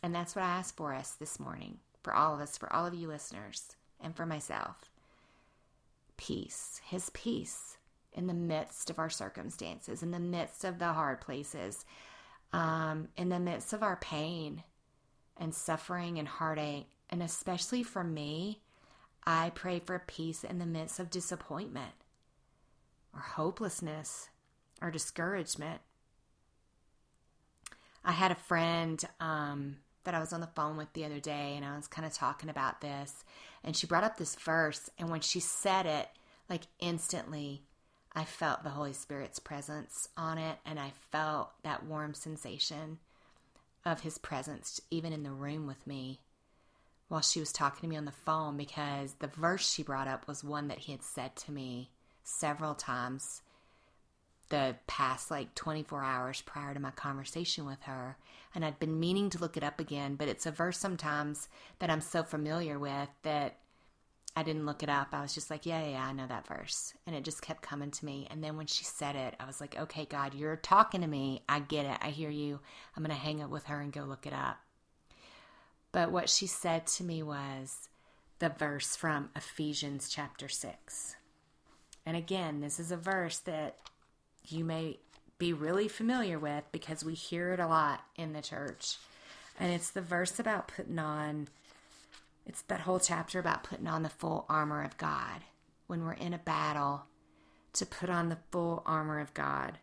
And 0.03 0.15
that's 0.15 0.37
what 0.37 0.45
I 0.45 0.49
ask 0.49 0.77
for 0.77 0.93
us 0.93 1.13
this 1.13 1.41
morning, 1.41 1.79
for 2.03 2.15
all 2.15 2.35
of 2.35 2.41
us, 2.41 2.59
for 2.59 2.71
all 2.73 2.85
of 2.85 2.95
you 2.95 3.09
listeners, 3.09 3.77
and 4.01 4.15
for 4.15 4.27
myself. 4.27 4.91
Peace, 6.17 6.81
His 6.85 7.11
peace 7.11 7.79
in 8.13 8.27
the 8.27 8.35
midst 8.35 8.91
of 8.91 8.99
our 8.99 9.11
circumstances, 9.11 10.03
in 10.03 10.11
the 10.11 10.21
midst 10.21 10.65
of 10.65 10.79
the 10.79 10.93
hard 10.93 11.21
places, 11.21 11.87
um, 12.53 13.09
in 13.17 13.31
the 13.31 13.41
midst 13.41 13.73
of 13.73 13.83
our 13.83 13.97
pain 13.97 14.63
and 15.39 15.55
suffering 15.55 16.19
and 16.19 16.29
heartache. 16.29 16.87
And 17.11 17.23
especially 17.23 17.83
for 17.83 18.05
me, 18.05 18.61
I 19.27 19.51
pray 19.55 19.81
for 19.81 19.99
peace 19.99 20.45
in 20.45 20.59
the 20.59 20.67
midst 20.67 21.01
of 21.01 21.11
disappointment 21.11 21.93
or 23.15 23.21
hopelessness 23.21 24.29
or 24.83 24.91
discouragement. 24.91 25.81
I 28.05 28.13
had 28.13 28.31
a 28.31 28.37
friend 28.37 29.03
um, 29.21 29.77
that 30.05 30.15
I 30.15 30.21
was 30.21 30.33
on 30.33 30.41
the 30.41 30.47
phone 30.49 30.77
with 30.77 30.93
the 30.93 31.05
other 31.07 31.21
day, 31.21 31.55
and 31.57 31.65
I 31.65 31.77
was 31.77 31.87
kind 31.87 32.07
of 32.07 32.13
talking 32.13 32.51
about 32.51 32.83
this, 32.83 33.25
and 33.63 33.75
she 33.75 33.87
brought 33.87 34.05
up 34.05 34.19
this 34.19 34.35
verse, 34.35 34.91
and 34.99 35.11
when 35.11 35.23
she 35.23 35.41
said 35.41 35.87
it, 35.87 36.09
like 36.51 36.65
instantly, 36.81 37.63
I 38.13 38.25
felt 38.25 38.63
the 38.63 38.71
Holy 38.71 38.93
Spirit's 38.93 39.39
presence 39.39 40.09
on 40.17 40.37
it, 40.37 40.59
and 40.67 40.79
I 40.79 40.93
felt 41.11 41.53
that 41.63 41.87
warm 41.87 42.13
sensation 42.13 42.99
of 43.87 44.01
His 44.01 44.19
presence 44.19 44.81
even 44.91 45.13
in 45.13 45.23
the 45.23 45.31
room 45.31 45.67
with 45.67 45.87
me 45.87 46.21
while 47.09 47.21
she 47.21 47.41
was 47.41 47.53
talking 47.53 47.83
to 47.83 47.89
me 47.89 47.97
on 47.97 48.05
the 48.05 48.13
phone 48.13 48.57
because 48.57 49.15
the 49.15 49.27
verse 49.27 49.71
she 49.71 49.83
brought 49.83 50.09
up 50.09 50.27
was 50.27 50.43
one 50.43 50.69
that 50.69 50.81
He 50.81 50.93
had 50.93 51.03
said 51.03 51.37
to 51.37 51.53
me 51.53 51.91
several 52.23 52.75
times 52.75 53.43
the 54.49 54.77
past 54.87 55.31
like 55.31 55.55
24 55.55 56.03
hours 56.03 56.43
prior 56.43 56.75
to 56.75 56.81
my 56.81 56.91
conversation 56.91 57.67
with 57.67 57.83
her. 57.83 58.17
And 58.55 58.65
I'd 58.65 58.79
been 58.79 59.01
meaning 59.01 59.31
to 59.31 59.39
look 59.39 59.57
it 59.57 59.65
up 59.65 59.81
again, 59.81 60.15
but 60.17 60.29
it's 60.29 60.47
a 60.47 60.51
verse 60.51 60.79
sometimes 60.79 61.49
that 61.79 61.91
I'm 61.91 62.01
so 62.01 62.23
familiar 62.23 62.79
with 62.79 63.09
that 63.23 63.59
I 64.37 64.43
didn't 64.43 64.67
look 64.67 64.83
it 64.83 64.89
up. 64.89 65.09
I 65.13 65.23
was 65.23 65.35
just 65.35 65.51
like, 65.51 65.65
yeah, 65.65 65.83
yeah, 65.83 65.91
yeah, 65.91 66.07
I 66.07 66.13
know 66.13 66.27
that 66.27 66.47
verse. 66.47 66.93
And 67.07 67.15
it 67.15 67.25
just 67.25 67.43
kept 67.43 67.63
coming 67.63 67.91
to 67.93 68.05
me. 68.05 68.27
And 68.31 68.43
then 68.43 68.57
when 68.57 68.67
she 68.67 68.85
said 68.85 69.15
it, 69.15 69.35
I 69.39 69.47
was 69.47 69.61
like, 69.61 69.79
okay, 69.79 70.07
God, 70.07 70.35
you're 70.35 70.57
talking 70.57 71.03
to 71.03 71.07
me. 71.07 71.43
I 71.49 71.61
get 71.61 71.87
it. 71.87 71.99
I 72.01 72.11
hear 72.11 72.31
you. 72.31 72.59
I'm 72.97 73.05
going 73.05 73.17
to 73.17 73.23
hang 73.23 73.43
up 73.43 73.51
with 73.51 73.65
her 73.67 73.81
and 73.81 73.93
go 73.93 74.03
look 74.03 74.27
it 74.27 74.33
up. 74.33 74.59
But 75.95 76.11
what 76.11 76.29
she 76.29 76.49
said 76.49 76.89
to 76.89 77.05
me 77.05 77.23
was 77.23 77.89
the 78.41 78.49
verse 78.49 78.97
from 78.97 79.31
Ephesians 79.37 80.09
chapter 80.09 80.49
6. 80.49 81.15
And 82.05 82.17
again, 82.17 82.61
this 82.61 82.81
is 82.81 82.91
a 82.91 82.97
verse 82.97 83.39
that 83.39 83.77
you 84.45 84.65
may 84.65 84.99
be 85.39 85.53
really 85.53 85.87
familiar 85.87 86.37
with 86.37 86.65
because 86.73 87.05
we 87.05 87.15
hear 87.15 87.53
it 87.53 87.61
a 87.61 87.69
lot 87.69 88.01
in 88.17 88.33
the 88.33 88.43
church. 88.43 88.97
And 89.61 89.73
it's 89.73 89.91
the 89.91 90.01
verse 90.01 90.41
about 90.41 90.67
putting 90.67 90.99
on, 90.99 91.47
it's 92.45 92.63
that 92.63 92.81
whole 92.81 92.99
chapter 92.99 93.39
about 93.39 93.63
putting 93.63 93.87
on 93.87 94.03
the 94.03 94.09
full 94.09 94.47
armor 94.49 94.83
of 94.83 94.99
God 94.99 95.43
when 95.87 96.05
we're 96.05 96.15
in 96.15 96.35
a 96.35 96.39
battle 96.39 97.05
to 97.75 97.87
put 97.87 98.11
on 98.11 98.31
the 98.31 98.39
full 98.51 98.83
armor 98.85 99.21
of 99.21 99.33
God. 99.33 99.79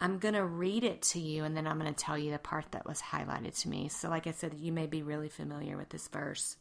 I'm 0.00 0.18
going 0.18 0.34
to 0.34 0.44
read 0.44 0.84
it 0.84 1.02
to 1.02 1.20
you 1.20 1.44
and 1.44 1.56
then 1.56 1.66
I'm 1.66 1.78
going 1.78 1.92
to 1.92 2.04
tell 2.04 2.16
you 2.16 2.30
the 2.30 2.38
part 2.38 2.66
that 2.70 2.86
was 2.86 3.00
highlighted 3.00 3.60
to 3.62 3.68
me. 3.68 3.88
So, 3.88 4.08
like 4.08 4.26
I 4.26 4.30
said, 4.30 4.54
you 4.54 4.72
may 4.72 4.86
be 4.86 5.02
really 5.02 5.28
familiar 5.28 5.76
with 5.76 5.88
this 5.88 6.06
verse, 6.08 6.56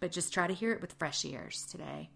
but 0.00 0.12
just 0.12 0.32
try 0.32 0.46
to 0.46 0.54
hear 0.54 0.72
it 0.72 0.80
with 0.80 0.94
fresh 0.94 1.24
ears 1.24 1.66
today. 1.70 2.10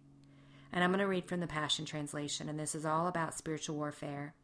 And 0.72 0.82
I'm 0.82 0.90
going 0.90 1.00
to 1.00 1.06
read 1.06 1.28
from 1.28 1.40
the 1.40 1.46
Passion 1.46 1.84
Translation, 1.84 2.48
and 2.48 2.58
this 2.58 2.74
is 2.74 2.86
all 2.86 3.06
about 3.06 3.36
spiritual 3.36 3.76
warfare. 3.76 4.34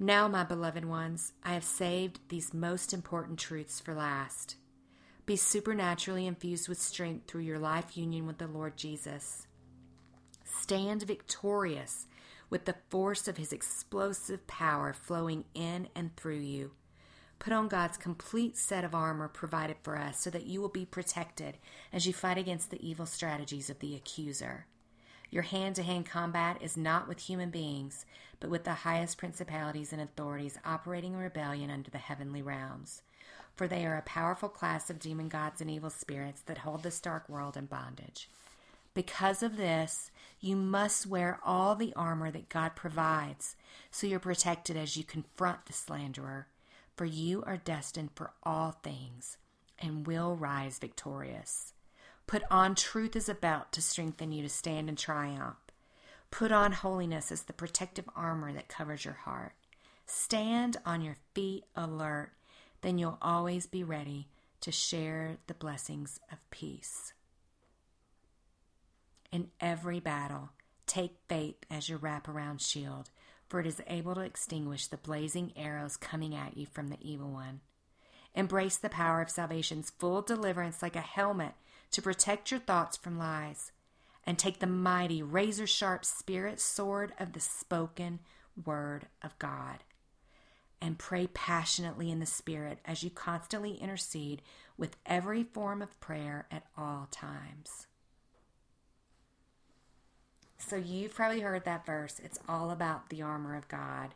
Now, 0.00 0.28
my 0.28 0.44
beloved 0.44 0.86
ones, 0.86 1.34
I 1.44 1.52
have 1.52 1.64
saved 1.64 2.20
these 2.28 2.54
most 2.54 2.94
important 2.94 3.38
truths 3.38 3.80
for 3.80 3.94
last. 3.94 4.56
Be 5.26 5.36
supernaturally 5.36 6.26
infused 6.26 6.68
with 6.68 6.80
strength 6.80 7.26
through 7.26 7.42
your 7.42 7.58
life 7.58 7.98
union 7.98 8.26
with 8.26 8.38
the 8.38 8.46
Lord 8.46 8.78
Jesus. 8.78 9.46
Stand 10.44 11.02
victorious 11.02 12.06
with 12.50 12.64
the 12.64 12.76
force 12.88 13.28
of 13.28 13.36
his 13.36 13.52
explosive 13.52 14.46
power 14.46 14.92
flowing 14.92 15.44
in 15.54 15.88
and 15.94 16.16
through 16.16 16.38
you. 16.38 16.72
Put 17.38 17.52
on 17.52 17.68
God's 17.68 17.96
complete 17.96 18.56
set 18.56 18.84
of 18.84 18.94
armor 18.94 19.28
provided 19.28 19.76
for 19.82 19.96
us 19.96 20.20
so 20.20 20.30
that 20.30 20.46
you 20.46 20.60
will 20.60 20.68
be 20.68 20.84
protected 20.84 21.58
as 21.92 22.06
you 22.06 22.12
fight 22.12 22.38
against 22.38 22.70
the 22.70 22.86
evil 22.86 23.06
strategies 23.06 23.70
of 23.70 23.78
the 23.78 23.94
accuser. 23.94 24.66
Your 25.30 25.44
hand 25.44 25.76
to 25.76 25.82
hand 25.82 26.06
combat 26.06 26.58
is 26.60 26.76
not 26.76 27.06
with 27.06 27.20
human 27.20 27.50
beings, 27.50 28.06
but 28.40 28.50
with 28.50 28.64
the 28.64 28.72
highest 28.72 29.18
principalities 29.18 29.92
and 29.92 30.00
authorities 30.00 30.58
operating 30.64 31.12
in 31.12 31.18
rebellion 31.18 31.70
under 31.70 31.90
the 31.90 31.98
heavenly 31.98 32.42
realms. 32.42 33.02
For 33.54 33.68
they 33.68 33.84
are 33.84 33.96
a 33.96 34.02
powerful 34.02 34.48
class 34.48 34.88
of 34.88 34.98
demon 34.98 35.28
gods 35.28 35.60
and 35.60 35.70
evil 35.70 35.90
spirits 35.90 36.40
that 36.42 36.58
hold 36.58 36.82
this 36.82 37.00
dark 37.00 37.28
world 37.28 37.56
in 37.56 37.66
bondage. 37.66 38.30
Because 38.94 39.42
of 39.42 39.56
this, 39.56 40.10
you 40.40 40.56
must 40.56 41.06
wear 41.06 41.38
all 41.44 41.74
the 41.74 41.92
armor 41.94 42.30
that 42.30 42.48
God 42.48 42.76
provides, 42.76 43.56
so 43.90 44.06
you're 44.06 44.18
protected 44.18 44.76
as 44.76 44.96
you 44.96 45.04
confront 45.04 45.66
the 45.66 45.72
slanderer. 45.72 46.48
For 46.96 47.04
you 47.04 47.42
are 47.44 47.56
destined 47.56 48.10
for 48.14 48.32
all 48.42 48.72
things 48.72 49.38
and 49.78 50.06
will 50.06 50.34
rise 50.34 50.78
victorious. 50.78 51.72
Put 52.26 52.42
on 52.50 52.74
truth 52.74 53.14
as 53.14 53.28
a 53.28 53.34
belt 53.34 53.72
to 53.72 53.80
strengthen 53.80 54.32
you 54.32 54.42
to 54.42 54.48
stand 54.48 54.88
in 54.88 54.96
triumph. 54.96 55.56
Put 56.30 56.52
on 56.52 56.72
holiness 56.72 57.32
as 57.32 57.44
the 57.44 57.52
protective 57.52 58.08
armor 58.14 58.52
that 58.52 58.68
covers 58.68 59.04
your 59.04 59.14
heart. 59.14 59.52
Stand 60.04 60.76
on 60.84 61.00
your 61.00 61.16
feet 61.34 61.64
alert, 61.76 62.32
then 62.82 62.98
you'll 62.98 63.18
always 63.22 63.66
be 63.66 63.82
ready 63.84 64.28
to 64.60 64.72
share 64.72 65.36
the 65.46 65.54
blessings 65.54 66.20
of 66.32 66.38
peace. 66.50 67.12
In 69.30 69.50
every 69.60 70.00
battle, 70.00 70.50
take 70.86 71.18
faith 71.28 71.56
as 71.70 71.88
your 71.88 71.98
wraparound 71.98 72.60
shield, 72.60 73.10
for 73.48 73.60
it 73.60 73.66
is 73.66 73.82
able 73.86 74.14
to 74.14 74.22
extinguish 74.22 74.86
the 74.86 74.96
blazing 74.96 75.52
arrows 75.56 75.96
coming 75.96 76.34
at 76.34 76.56
you 76.56 76.66
from 76.66 76.88
the 76.88 76.98
evil 77.00 77.30
one. 77.30 77.60
Embrace 78.34 78.76
the 78.76 78.88
power 78.88 79.20
of 79.20 79.30
salvation's 79.30 79.90
full 79.90 80.22
deliverance 80.22 80.82
like 80.82 80.96
a 80.96 81.00
helmet 81.00 81.54
to 81.90 82.02
protect 82.02 82.50
your 82.50 82.60
thoughts 82.60 82.96
from 82.96 83.18
lies, 83.18 83.72
and 84.24 84.38
take 84.38 84.60
the 84.60 84.66
mighty, 84.66 85.22
razor 85.22 85.66
sharp 85.66 86.04
spirit 86.04 86.60
sword 86.60 87.12
of 87.18 87.32
the 87.32 87.40
spoken 87.40 88.20
word 88.64 89.06
of 89.22 89.38
God. 89.38 89.84
And 90.80 90.98
pray 90.98 91.26
passionately 91.28 92.10
in 92.10 92.20
the 92.20 92.26
Spirit 92.26 92.78
as 92.84 93.02
you 93.02 93.10
constantly 93.10 93.74
intercede 93.74 94.42
with 94.76 94.96
every 95.04 95.42
form 95.42 95.82
of 95.82 95.98
prayer 95.98 96.46
at 96.52 96.66
all 96.76 97.08
times. 97.10 97.88
So, 100.58 100.76
you've 100.76 101.14
probably 101.14 101.40
heard 101.40 101.64
that 101.64 101.86
verse. 101.86 102.20
It's 102.22 102.38
all 102.48 102.70
about 102.70 103.08
the 103.08 103.22
armor 103.22 103.56
of 103.56 103.68
God. 103.68 104.14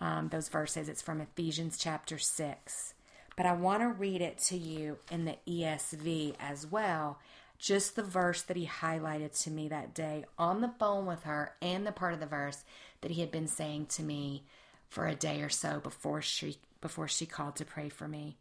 Um, 0.00 0.28
those 0.28 0.48
verses, 0.48 0.88
it's 0.88 1.02
from 1.02 1.20
Ephesians 1.20 1.78
chapter 1.78 2.18
6 2.18 2.94
but 3.36 3.46
I 3.46 3.52
want 3.52 3.80
to 3.80 3.88
read 3.88 4.20
it 4.20 4.38
to 4.48 4.56
you 4.56 4.98
in 5.10 5.24
the 5.24 5.36
ESV 5.48 6.34
as 6.38 6.66
well. 6.66 7.18
Just 7.58 7.96
the 7.96 8.02
verse 8.02 8.42
that 8.42 8.56
he 8.56 8.66
highlighted 8.66 9.40
to 9.44 9.50
me 9.50 9.68
that 9.68 9.94
day 9.94 10.24
on 10.36 10.60
the 10.60 10.72
phone 10.78 11.06
with 11.06 11.22
her, 11.22 11.54
and 11.62 11.86
the 11.86 11.92
part 11.92 12.12
of 12.12 12.20
the 12.20 12.26
verse 12.26 12.64
that 13.00 13.12
he 13.12 13.20
had 13.20 13.30
been 13.30 13.46
saying 13.46 13.86
to 13.86 14.02
me 14.02 14.44
for 14.88 15.06
a 15.06 15.14
day 15.14 15.40
or 15.42 15.48
so 15.48 15.80
before 15.80 16.20
she 16.20 16.56
before 16.80 17.06
she 17.06 17.24
called 17.24 17.56
to 17.56 17.64
pray 17.64 17.88
for 17.88 18.08
me. 18.08 18.36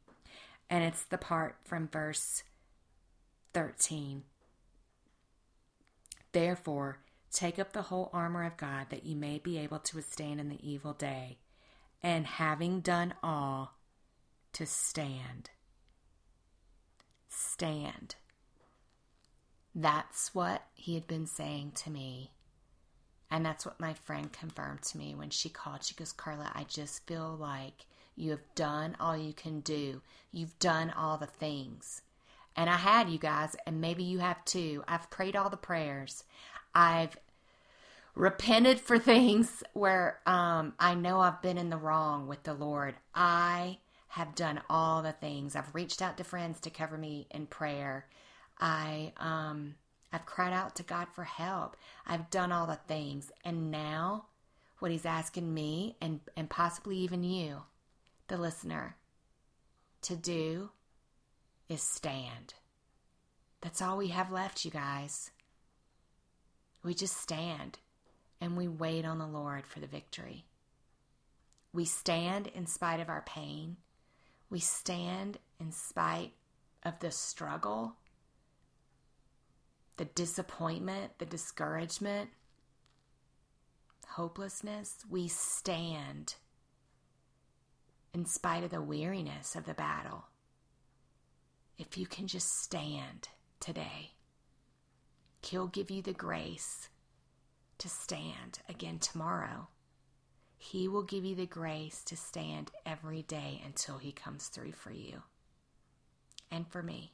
And 0.69 0.83
it's 0.83 1.03
the 1.03 1.17
part 1.17 1.57
from 1.63 1.87
verse 1.87 2.43
13. 3.53 4.23
Therefore, 6.31 6.97
take 7.31 7.57
up 7.57 7.73
the 7.73 7.83
whole 7.83 8.09
armor 8.13 8.45
of 8.45 8.57
God 8.57 8.87
that 8.89 9.05
you 9.05 9.15
may 9.15 9.39
be 9.39 9.57
able 9.57 9.79
to 9.79 9.95
withstand 9.95 10.39
in 10.39 10.49
the 10.49 10.69
evil 10.69 10.93
day, 10.93 11.37
and 12.03 12.25
having 12.25 12.81
done 12.81 13.13
all, 13.23 13.77
to 14.53 14.65
stand. 14.65 15.49
Stand. 17.29 18.15
That's 19.73 20.35
what 20.35 20.63
he 20.73 20.95
had 20.95 21.07
been 21.07 21.25
saying 21.25 21.71
to 21.83 21.89
me. 21.89 22.31
And 23.29 23.45
that's 23.45 23.65
what 23.65 23.79
my 23.79 23.93
friend 23.93 24.31
confirmed 24.33 24.81
to 24.83 24.97
me 24.97 25.15
when 25.15 25.29
she 25.29 25.47
called. 25.47 25.85
She 25.85 25.95
goes, 25.95 26.11
Carla, 26.11 26.51
I 26.53 26.65
just 26.65 27.07
feel 27.07 27.37
like 27.39 27.85
you 28.17 28.31
have 28.31 28.55
done 28.55 28.97
all 28.99 29.15
you 29.15 29.31
can 29.31 29.61
do. 29.61 30.01
You've 30.33 30.59
done 30.59 30.89
all 30.89 31.17
the 31.17 31.27
things. 31.27 32.01
And 32.57 32.69
I 32.69 32.75
had 32.75 33.09
you 33.09 33.17
guys, 33.17 33.55
and 33.65 33.79
maybe 33.79 34.03
you 34.03 34.19
have 34.19 34.43
too. 34.43 34.83
I've 34.85 35.09
prayed 35.09 35.37
all 35.37 35.49
the 35.49 35.55
prayers. 35.55 36.25
I've 36.73 37.17
repented 38.15 38.79
for 38.79 38.99
things 38.99 39.63
where 39.73 40.19
um, 40.25 40.73
I 40.79 40.95
know 40.95 41.19
I've 41.19 41.41
been 41.41 41.57
in 41.57 41.69
the 41.69 41.77
wrong 41.77 42.27
with 42.27 42.43
the 42.43 42.53
Lord. 42.53 42.95
I 43.15 43.79
have 44.09 44.35
done 44.35 44.61
all 44.69 45.01
the 45.01 45.13
things. 45.13 45.55
I've 45.55 45.73
reached 45.73 46.01
out 46.01 46.17
to 46.17 46.23
friends 46.25 46.59
to 46.61 46.69
cover 46.69 46.97
me 46.97 47.27
in 47.31 47.45
prayer. 47.47 48.07
I 48.59 49.13
um 49.17 49.75
I've 50.11 50.25
cried 50.25 50.51
out 50.51 50.75
to 50.75 50.83
God 50.83 51.07
for 51.13 51.23
help. 51.23 51.77
I've 52.05 52.29
done 52.29 52.51
all 52.51 52.67
the 52.67 52.79
things. 52.89 53.31
And 53.45 53.71
now 53.71 54.25
what 54.79 54.91
he's 54.91 55.05
asking 55.05 55.53
me 55.53 55.95
and 56.01 56.19
and 56.35 56.49
possibly 56.49 56.97
even 56.97 57.23
you, 57.23 57.63
the 58.27 58.37
listener, 58.37 58.97
to 60.01 60.17
do 60.17 60.71
is 61.69 61.81
stand. 61.81 62.55
That's 63.61 63.81
all 63.81 63.97
we 63.97 64.09
have 64.09 64.29
left, 64.29 64.65
you 64.65 64.71
guys. 64.71 65.31
We 66.83 66.93
just 66.93 67.17
stand 67.17 67.79
and 68.39 68.57
we 68.57 68.67
wait 68.67 69.05
on 69.05 69.19
the 69.19 69.27
Lord 69.27 69.67
for 69.67 69.79
the 69.79 69.87
victory. 69.87 70.45
We 71.73 71.85
stand 71.85 72.47
in 72.47 72.65
spite 72.65 72.99
of 72.99 73.09
our 73.09 73.21
pain. 73.21 73.77
We 74.49 74.59
stand 74.59 75.37
in 75.59 75.71
spite 75.71 76.33
of 76.83 76.99
the 76.99 77.11
struggle, 77.11 77.93
the 79.97 80.05
disappointment, 80.05 81.19
the 81.19 81.25
discouragement, 81.25 82.31
hopelessness. 84.07 85.05
We 85.09 85.27
stand 85.27 86.35
in 88.13 88.25
spite 88.25 88.63
of 88.63 88.71
the 88.71 88.81
weariness 88.81 89.55
of 89.55 89.65
the 89.65 89.73
battle. 89.73 90.25
If 91.77 91.97
you 91.97 92.05
can 92.05 92.27
just 92.27 92.61
stand 92.61 93.29
today, 93.59 94.11
He'll 95.43 95.67
give 95.67 95.91
you 95.91 96.01
the 96.01 96.13
grace 96.13 96.89
to 97.79 97.89
stand 97.89 98.59
again 98.69 98.99
tomorrow. 98.99 99.67
He 100.57 100.87
will 100.87 101.03
give 101.03 101.25
you 101.25 101.35
the 101.35 101.47
grace 101.47 102.03
to 102.05 102.15
stand 102.15 102.71
every 102.85 103.23
day 103.23 103.61
until 103.65 103.97
He 103.97 104.11
comes 104.11 104.47
through 104.47 104.73
for 104.73 104.91
you 104.91 105.23
and 106.51 106.67
for 106.67 106.83
me. 106.83 107.13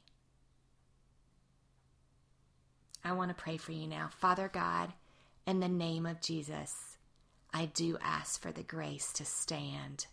I 3.04 3.12
want 3.12 3.30
to 3.30 3.42
pray 3.42 3.56
for 3.56 3.72
you 3.72 3.86
now. 3.86 4.08
Father 4.10 4.48
God, 4.52 4.92
In 5.46 5.60
the 5.60 5.68
name 5.68 6.04
of 6.04 6.20
Jesus, 6.20 6.98
I 7.54 7.66
do 7.66 7.96
ask 8.02 8.38
for 8.38 8.52
the 8.52 8.62
grace 8.62 9.14
to 9.14 9.24
stand. 9.24 10.06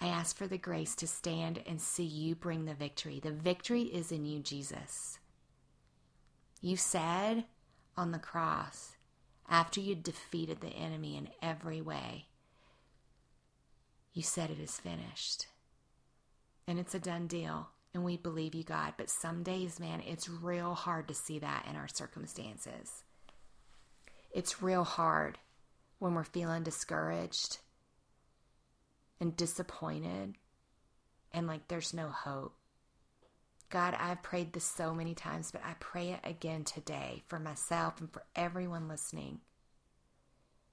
I 0.00 0.08
ask 0.08 0.36
for 0.36 0.48
the 0.48 0.58
grace 0.58 0.96
to 0.96 1.06
stand 1.06 1.62
and 1.66 1.80
see 1.80 2.02
you 2.04 2.34
bring 2.34 2.64
the 2.64 2.74
victory. 2.74 3.20
The 3.20 3.30
victory 3.30 3.82
is 3.82 4.10
in 4.10 4.26
you, 4.26 4.40
Jesus. 4.40 5.20
You 6.60 6.76
said 6.76 7.44
on 7.96 8.12
the 8.12 8.18
cross, 8.18 8.96
after 9.48 9.80
you 9.80 9.94
defeated 9.94 10.60
the 10.60 10.68
enemy 10.68 11.16
in 11.16 11.28
every 11.40 11.80
way, 11.80 12.26
you 14.12 14.22
said 14.22 14.50
it 14.50 14.58
is 14.58 14.80
finished. 14.80 15.46
And 16.66 16.78
it's 16.78 16.94
a 16.94 16.98
done 16.98 17.26
deal. 17.26 17.68
And 17.94 18.04
we 18.04 18.16
believe 18.16 18.54
you, 18.54 18.64
God. 18.64 18.94
But 18.96 19.08
some 19.08 19.42
days, 19.42 19.78
man, 19.78 20.02
it's 20.06 20.28
real 20.28 20.74
hard 20.74 21.08
to 21.08 21.14
see 21.14 21.38
that 21.38 21.66
in 21.68 21.76
our 21.76 21.88
circumstances. 21.88 23.04
It's 24.32 24.62
real 24.62 24.84
hard 24.84 25.38
when 25.98 26.14
we're 26.14 26.24
feeling 26.24 26.62
discouraged 26.62 27.58
and 29.20 29.36
disappointed 29.36 30.34
and 31.32 31.46
like 31.46 31.68
there's 31.68 31.94
no 31.94 32.08
hope. 32.08 32.54
God, 33.76 33.94
I've 34.00 34.22
prayed 34.22 34.54
this 34.54 34.64
so 34.64 34.94
many 34.94 35.12
times, 35.12 35.50
but 35.50 35.60
I 35.62 35.74
pray 35.80 36.12
it 36.12 36.20
again 36.24 36.64
today 36.64 37.24
for 37.26 37.38
myself 37.38 38.00
and 38.00 38.10
for 38.10 38.22
everyone 38.34 38.88
listening. 38.88 39.40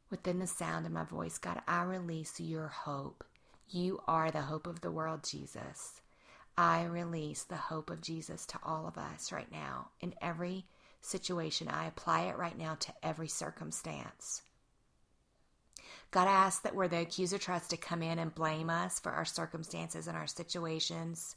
Within 0.10 0.40
the 0.40 0.48
sound 0.48 0.86
of 0.86 0.94
my 0.94 1.04
voice, 1.04 1.38
God, 1.38 1.62
I 1.68 1.84
release 1.84 2.40
your 2.40 2.70
hope. 2.70 3.26
You 3.68 4.00
are 4.08 4.32
the 4.32 4.44
hope 4.44 4.68
of 4.68 4.80
the 4.80 4.90
world, 4.90 5.26
Jesus. 5.30 6.00
I 6.58 6.86
release 6.86 7.44
the 7.44 7.58
hope 7.58 7.90
of 7.90 8.00
Jesus 8.00 8.46
to 8.46 8.60
all 8.64 8.88
of 8.88 8.98
us 8.98 9.34
right 9.34 9.52
now. 9.52 9.90
In 10.00 10.14
every 10.22 10.66
situation, 11.02 11.68
I 11.68 11.88
apply 11.88 12.28
it 12.28 12.38
right 12.38 12.58
now 12.58 12.76
to 12.76 12.94
every 13.04 13.28
circumstance. 13.28 14.44
God, 16.12 16.30
I 16.30 16.32
ask 16.32 16.64
that 16.64 16.74
where 16.74 16.88
the 16.88 17.02
accuser 17.02 17.38
tries 17.38 17.68
to 17.68 17.76
come 17.76 18.02
in 18.02 18.18
and 18.18 18.34
blame 18.34 18.70
us 18.70 19.02
for 19.02 19.12
our 19.12 19.26
circumstances 19.26 20.08
and 20.08 20.16
our 20.16 20.26
situations, 20.28 21.36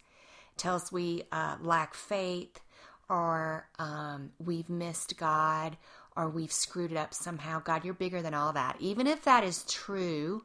tell 0.56 0.76
us 0.76 0.92
we 0.92 1.24
uh, 1.32 1.56
lack 1.60 1.94
faith 1.94 2.60
or 3.08 3.68
um, 3.78 4.30
we've 4.38 4.68
missed 4.68 5.16
God 5.16 5.76
or 6.16 6.28
we've 6.28 6.52
screwed 6.52 6.92
it 6.92 6.96
up 6.96 7.14
somehow. 7.14 7.60
God, 7.60 7.84
you're 7.84 7.94
bigger 7.94 8.22
than 8.22 8.34
all 8.34 8.52
that. 8.52 8.76
Even 8.80 9.06
if 9.06 9.22
that 9.24 9.44
is 9.44 9.64
true, 9.64 10.44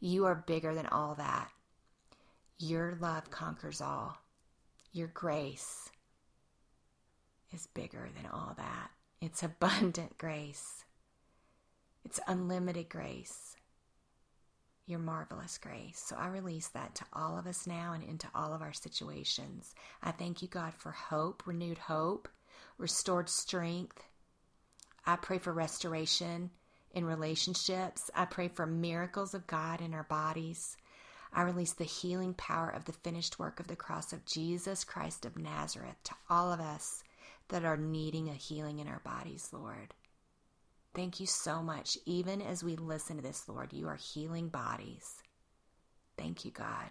you 0.00 0.24
are 0.24 0.44
bigger 0.46 0.74
than 0.74 0.86
all 0.86 1.14
that. 1.16 1.50
Your 2.58 2.96
love 3.00 3.30
conquers 3.30 3.80
all. 3.80 4.18
Your 4.92 5.08
grace 5.08 5.90
is 7.52 7.66
bigger 7.68 8.08
than 8.16 8.30
all 8.30 8.54
that. 8.56 8.90
It's 9.20 9.42
abundant 9.42 10.18
grace. 10.18 10.84
It's 12.04 12.20
unlimited 12.26 12.88
grace 12.88 13.57
your 14.88 14.98
marvelous 14.98 15.58
grace. 15.58 16.02
So 16.06 16.16
I 16.16 16.28
release 16.28 16.68
that 16.68 16.94
to 16.96 17.04
all 17.12 17.38
of 17.38 17.46
us 17.46 17.66
now 17.66 17.92
and 17.92 18.02
into 18.02 18.28
all 18.34 18.52
of 18.54 18.62
our 18.62 18.72
situations. 18.72 19.74
I 20.02 20.12
thank 20.12 20.42
you, 20.42 20.48
God, 20.48 20.74
for 20.74 20.90
hope, 20.92 21.42
renewed 21.46 21.78
hope, 21.78 22.28
restored 22.78 23.28
strength. 23.28 24.02
I 25.04 25.16
pray 25.16 25.38
for 25.38 25.52
restoration 25.52 26.50
in 26.92 27.04
relationships. 27.04 28.10
I 28.14 28.24
pray 28.24 28.48
for 28.48 28.66
miracles 28.66 29.34
of 29.34 29.46
God 29.46 29.80
in 29.80 29.94
our 29.94 30.04
bodies. 30.04 30.76
I 31.32 31.42
release 31.42 31.74
the 31.74 31.84
healing 31.84 32.34
power 32.34 32.70
of 32.70 32.86
the 32.86 32.92
finished 32.92 33.38
work 33.38 33.60
of 33.60 33.66
the 33.66 33.76
cross 33.76 34.12
of 34.12 34.24
Jesus 34.24 34.84
Christ 34.84 35.26
of 35.26 35.38
Nazareth 35.38 35.96
to 36.04 36.14
all 36.30 36.52
of 36.52 36.60
us 36.60 37.02
that 37.48 37.64
are 37.64 37.76
needing 37.76 38.28
a 38.28 38.34
healing 38.34 38.78
in 38.78 38.88
our 38.88 39.00
bodies, 39.04 39.50
Lord. 39.52 39.94
Thank 40.94 41.20
you 41.20 41.26
so 41.26 41.62
much. 41.62 41.96
Even 42.06 42.42
as 42.42 42.64
we 42.64 42.76
listen 42.76 43.16
to 43.16 43.22
this, 43.22 43.48
Lord, 43.48 43.72
you 43.72 43.88
are 43.88 43.96
healing 43.96 44.48
bodies. 44.48 45.22
Thank 46.16 46.44
you, 46.44 46.50
God. 46.50 46.90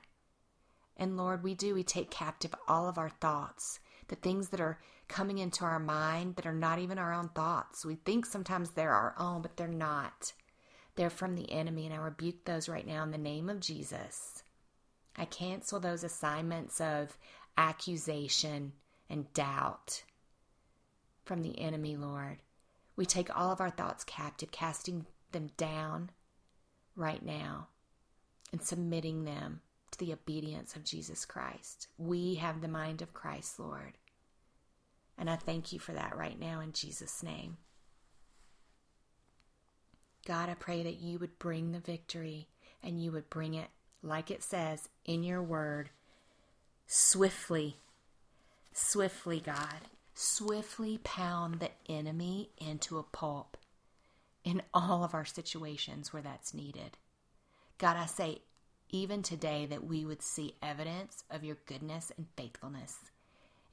And 0.95 1.17
Lord, 1.17 1.43
we 1.43 1.53
do, 1.53 1.73
we 1.73 1.83
take 1.83 2.09
captive 2.09 2.55
all 2.67 2.87
of 2.87 2.97
our 2.97 3.09
thoughts, 3.09 3.79
the 4.07 4.15
things 4.15 4.49
that 4.49 4.61
are 4.61 4.79
coming 5.07 5.37
into 5.37 5.63
our 5.63 5.79
mind 5.79 6.35
that 6.35 6.45
are 6.45 6.53
not 6.53 6.79
even 6.79 6.97
our 6.97 7.13
own 7.13 7.29
thoughts. 7.29 7.85
We 7.85 7.95
think 7.95 8.25
sometimes 8.25 8.71
they're 8.71 8.93
our 8.93 9.15
own, 9.17 9.41
but 9.41 9.57
they're 9.57 9.67
not. 9.67 10.33
They're 10.95 11.09
from 11.09 11.35
the 11.35 11.51
enemy, 11.51 11.85
and 11.85 11.93
I 11.93 11.97
rebuke 11.97 12.45
those 12.45 12.67
right 12.67 12.85
now 12.85 13.03
in 13.03 13.11
the 13.11 13.17
name 13.17 13.49
of 13.49 13.59
Jesus. 13.59 14.43
I 15.15 15.25
cancel 15.25 15.79
those 15.79 16.03
assignments 16.03 16.81
of 16.81 17.17
accusation 17.57 18.73
and 19.09 19.31
doubt 19.33 20.03
from 21.25 21.41
the 21.43 21.59
enemy, 21.59 21.95
Lord. 21.95 22.37
We 22.97 23.05
take 23.05 23.33
all 23.33 23.51
of 23.51 23.61
our 23.61 23.69
thoughts 23.69 24.03
captive, 24.03 24.51
casting 24.51 25.05
them 25.31 25.51
down 25.55 26.09
right 26.95 27.23
now 27.23 27.67
and 28.51 28.61
submitting 28.61 29.23
them 29.23 29.61
to 29.91 29.99
the 29.99 30.11
obedience 30.11 30.75
of 30.75 30.83
Jesus 30.83 31.23
Christ. 31.23 31.87
We 31.97 32.35
have 32.35 32.59
the 32.59 32.67
mind 32.67 33.03
of 33.03 33.13
Christ, 33.13 33.59
Lord. 33.59 33.99
And 35.15 35.29
I 35.29 35.35
thank 35.35 35.71
you 35.71 35.79
for 35.79 35.93
that 35.93 36.17
right 36.17 36.39
now 36.39 36.59
in 36.59 36.71
Jesus' 36.73 37.21
name. 37.21 37.57
God, 40.25 40.49
I 40.49 40.55
pray 40.55 40.83
that 40.83 40.99
you 40.99 41.19
would 41.19 41.39
bring 41.39 41.71
the 41.71 41.79
victory 41.79 42.49
and 42.83 43.01
you 43.01 43.11
would 43.11 43.29
bring 43.29 43.53
it, 43.53 43.69
like 44.01 44.31
it 44.31 44.43
says 44.43 44.89
in 45.05 45.23
your 45.23 45.41
word, 45.41 45.91
swiftly. 46.87 47.77
Swiftly, 48.73 49.39
God 49.39 49.87
swiftly 50.19 50.97
pound 51.03 51.59
the 51.59 51.69
enemy 51.87 52.49
into 52.57 52.97
a 52.97 53.03
pulp 53.03 53.55
in 54.43 54.63
all 54.73 55.03
of 55.03 55.13
our 55.13 55.25
situations 55.25 56.11
where 56.11 56.23
that's 56.23 56.55
needed. 56.55 56.97
God, 57.77 57.97
I 57.97 58.07
say 58.07 58.39
even 58.89 59.21
today 59.21 59.67
that 59.67 59.83
we 59.83 60.05
would 60.05 60.23
see 60.23 60.55
evidence 60.63 61.23
of 61.29 61.43
your 61.43 61.57
goodness 61.67 62.11
and 62.17 62.25
faithfulness 62.35 62.97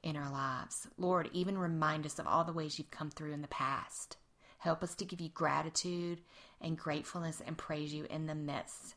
in 0.02 0.16
our 0.16 0.30
lives. 0.30 0.86
Lord, 0.98 1.30
even 1.32 1.56
remind 1.56 2.04
us 2.04 2.18
of 2.18 2.26
all 2.26 2.44
the 2.44 2.52
ways 2.52 2.78
you've 2.78 2.90
come 2.90 3.08
through 3.08 3.32
in 3.32 3.40
the 3.40 3.48
past. 3.48 4.18
Help 4.58 4.82
us 4.82 4.94
to 4.96 5.06
give 5.06 5.22
you 5.22 5.30
gratitude 5.30 6.20
and 6.60 6.76
gratefulness 6.76 7.40
and 7.46 7.56
praise 7.56 7.94
you 7.94 8.04
in 8.10 8.26
the 8.26 8.34
midst 8.34 8.96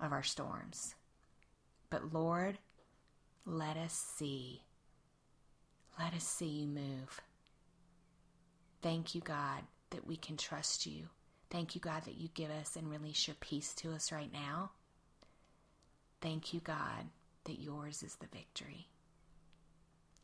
of 0.00 0.10
our 0.10 0.24
storms. 0.24 0.96
But 1.88 2.12
Lord, 2.12 2.58
let 3.46 3.76
us 3.76 3.92
see 3.92 4.62
let 6.00 6.14
us 6.14 6.24
see 6.24 6.46
you 6.46 6.66
move. 6.66 7.20
Thank 8.80 9.14
you, 9.14 9.20
God, 9.20 9.64
that 9.90 10.06
we 10.06 10.16
can 10.16 10.38
trust 10.38 10.86
you. 10.86 11.08
Thank 11.50 11.74
you, 11.74 11.80
God, 11.80 12.04
that 12.06 12.16
you 12.16 12.28
give 12.32 12.50
us 12.50 12.74
and 12.74 12.90
release 12.90 13.28
your 13.28 13.36
peace 13.38 13.74
to 13.74 13.92
us 13.92 14.10
right 14.10 14.32
now. 14.32 14.70
Thank 16.22 16.54
you, 16.54 16.60
God, 16.60 17.10
that 17.44 17.60
yours 17.60 18.02
is 18.02 18.14
the 18.14 18.28
victory. 18.34 18.88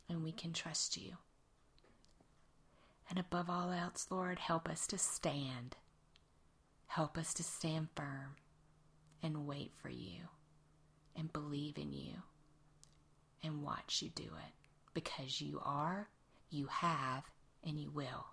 And 0.08 0.24
we 0.24 0.32
can 0.32 0.54
trust 0.54 0.96
you. 0.96 1.12
And 3.10 3.18
above 3.18 3.50
all 3.50 3.70
else, 3.70 4.06
Lord, 4.10 4.38
help 4.38 4.70
us 4.70 4.86
to 4.86 4.98
stand. 4.98 5.76
Help 6.86 7.18
us 7.18 7.34
to 7.34 7.42
stand 7.42 7.88
firm 7.94 8.36
and 9.22 9.46
wait 9.46 9.72
for 9.74 9.90
you 9.90 10.22
and 11.14 11.32
believe 11.32 11.76
in 11.76 11.92
you 11.92 12.22
and 13.42 13.62
watch 13.62 14.00
you 14.00 14.08
do 14.08 14.24
it 14.24 14.65
because 14.96 15.42
you 15.42 15.60
are, 15.62 16.08
you 16.48 16.66
have, 16.68 17.24
and 17.62 17.78
you 17.78 17.90
will. 17.90 18.28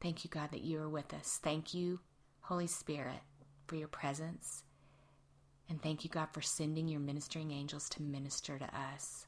Thank 0.00 0.22
you, 0.22 0.30
God, 0.30 0.52
that 0.52 0.62
you 0.62 0.80
are 0.80 0.88
with 0.88 1.12
us. 1.12 1.40
Thank 1.42 1.74
you, 1.74 1.98
Holy 2.42 2.68
Spirit, 2.68 3.18
for 3.66 3.74
your 3.74 3.88
presence. 3.88 4.62
And 5.68 5.82
thank 5.82 6.04
you, 6.04 6.10
God, 6.10 6.28
for 6.32 6.42
sending 6.42 6.86
your 6.86 7.00
ministering 7.00 7.50
angels 7.50 7.88
to 7.88 8.02
minister 8.02 8.56
to 8.56 8.66
us, 8.66 9.26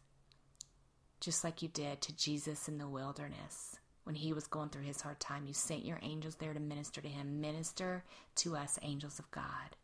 just 1.20 1.42
like 1.42 1.62
you 1.62 1.68
did 1.68 2.00
to 2.02 2.16
Jesus 2.16 2.68
in 2.68 2.78
the 2.78 2.88
wilderness. 2.88 3.76
When 4.04 4.14
he 4.14 4.32
was 4.32 4.46
going 4.46 4.68
through 4.68 4.84
his 4.84 5.00
hard 5.00 5.18
time, 5.18 5.46
you 5.46 5.52
sent 5.52 5.84
your 5.84 5.98
angels 6.00 6.36
there 6.36 6.54
to 6.54 6.60
minister 6.60 7.00
to 7.00 7.08
him. 7.08 7.40
Minister 7.40 8.04
to 8.36 8.54
us, 8.56 8.78
angels 8.82 9.18
of 9.18 9.28
God. 9.32 9.74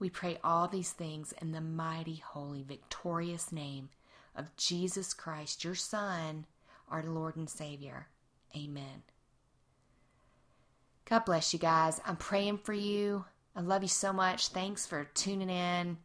We 0.00 0.10
pray 0.10 0.38
all 0.42 0.66
these 0.66 0.90
things 0.90 1.32
in 1.40 1.52
the 1.52 1.60
mighty, 1.60 2.16
holy, 2.16 2.64
victorious 2.64 3.52
name 3.52 3.90
of 4.34 4.56
Jesus 4.56 5.12
Christ, 5.12 5.64
your 5.64 5.74
Son, 5.74 6.46
our 6.88 7.02
Lord 7.02 7.36
and 7.36 7.48
Savior. 7.48 8.08
Amen. 8.56 9.02
God 11.06 11.24
bless 11.24 11.52
you 11.52 11.58
guys. 11.58 12.00
I'm 12.06 12.16
praying 12.16 12.58
for 12.58 12.72
you. 12.72 13.24
I 13.54 13.60
love 13.60 13.82
you 13.82 13.88
so 13.88 14.12
much. 14.12 14.48
Thanks 14.48 14.86
for 14.86 15.04
tuning 15.14 15.50
in. 15.50 15.98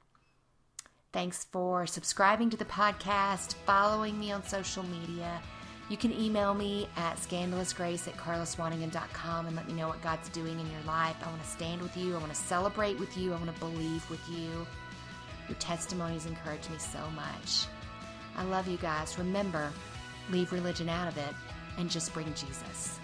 Thanks 1.12 1.46
for 1.52 1.88
subscribing 1.88 2.52
to 2.52 2.58
the 2.58 2.66
podcast, 2.66 3.56
following 3.66 4.20
me 4.20 4.32
on 4.32 4.44
social 4.44 4.84
media. 4.84 5.42
You 5.90 5.98
can 5.98 6.14
email 6.14 6.54
me 6.54 6.88
at 6.98 7.18
scandalousgrace 7.18 8.08
at 8.08 8.16
carlaswanigan.com 8.16 9.48
and 9.48 9.56
let 9.56 9.68
me 9.68 9.74
know 9.74 9.88
what 9.88 10.04
God's 10.04 10.30
doing 10.30 10.60
in 10.60 10.72
your 10.72 10.82
life. 10.86 11.16
I 11.26 11.30
want 11.30 11.42
to 11.42 11.50
stand 11.50 11.82
with 11.82 11.98
you. 11.98 12.14
I 12.14 12.20
want 12.20 12.32
to 12.32 12.38
celebrate 12.38 13.00
with 13.00 13.18
you. 13.18 13.34
I 13.34 13.38
want 13.38 13.52
to 13.52 13.60
believe 13.60 14.08
with 14.08 14.22
you. 14.30 14.68
Your 15.48 15.58
testimonies 15.58 16.28
encourage 16.28 16.70
me 16.70 16.78
so 16.78 17.00
much. 17.16 17.66
I 18.40 18.44
love 18.44 18.70
you 18.70 18.78
guys. 18.78 19.18
Remember, 19.20 19.70
leave 20.30 20.54
religion 20.54 20.88
out 20.88 21.10
of 21.10 21.18
it 21.18 21.36
and 21.78 21.92
just 21.92 22.14
bring 22.14 22.34
Jesus. 22.34 22.98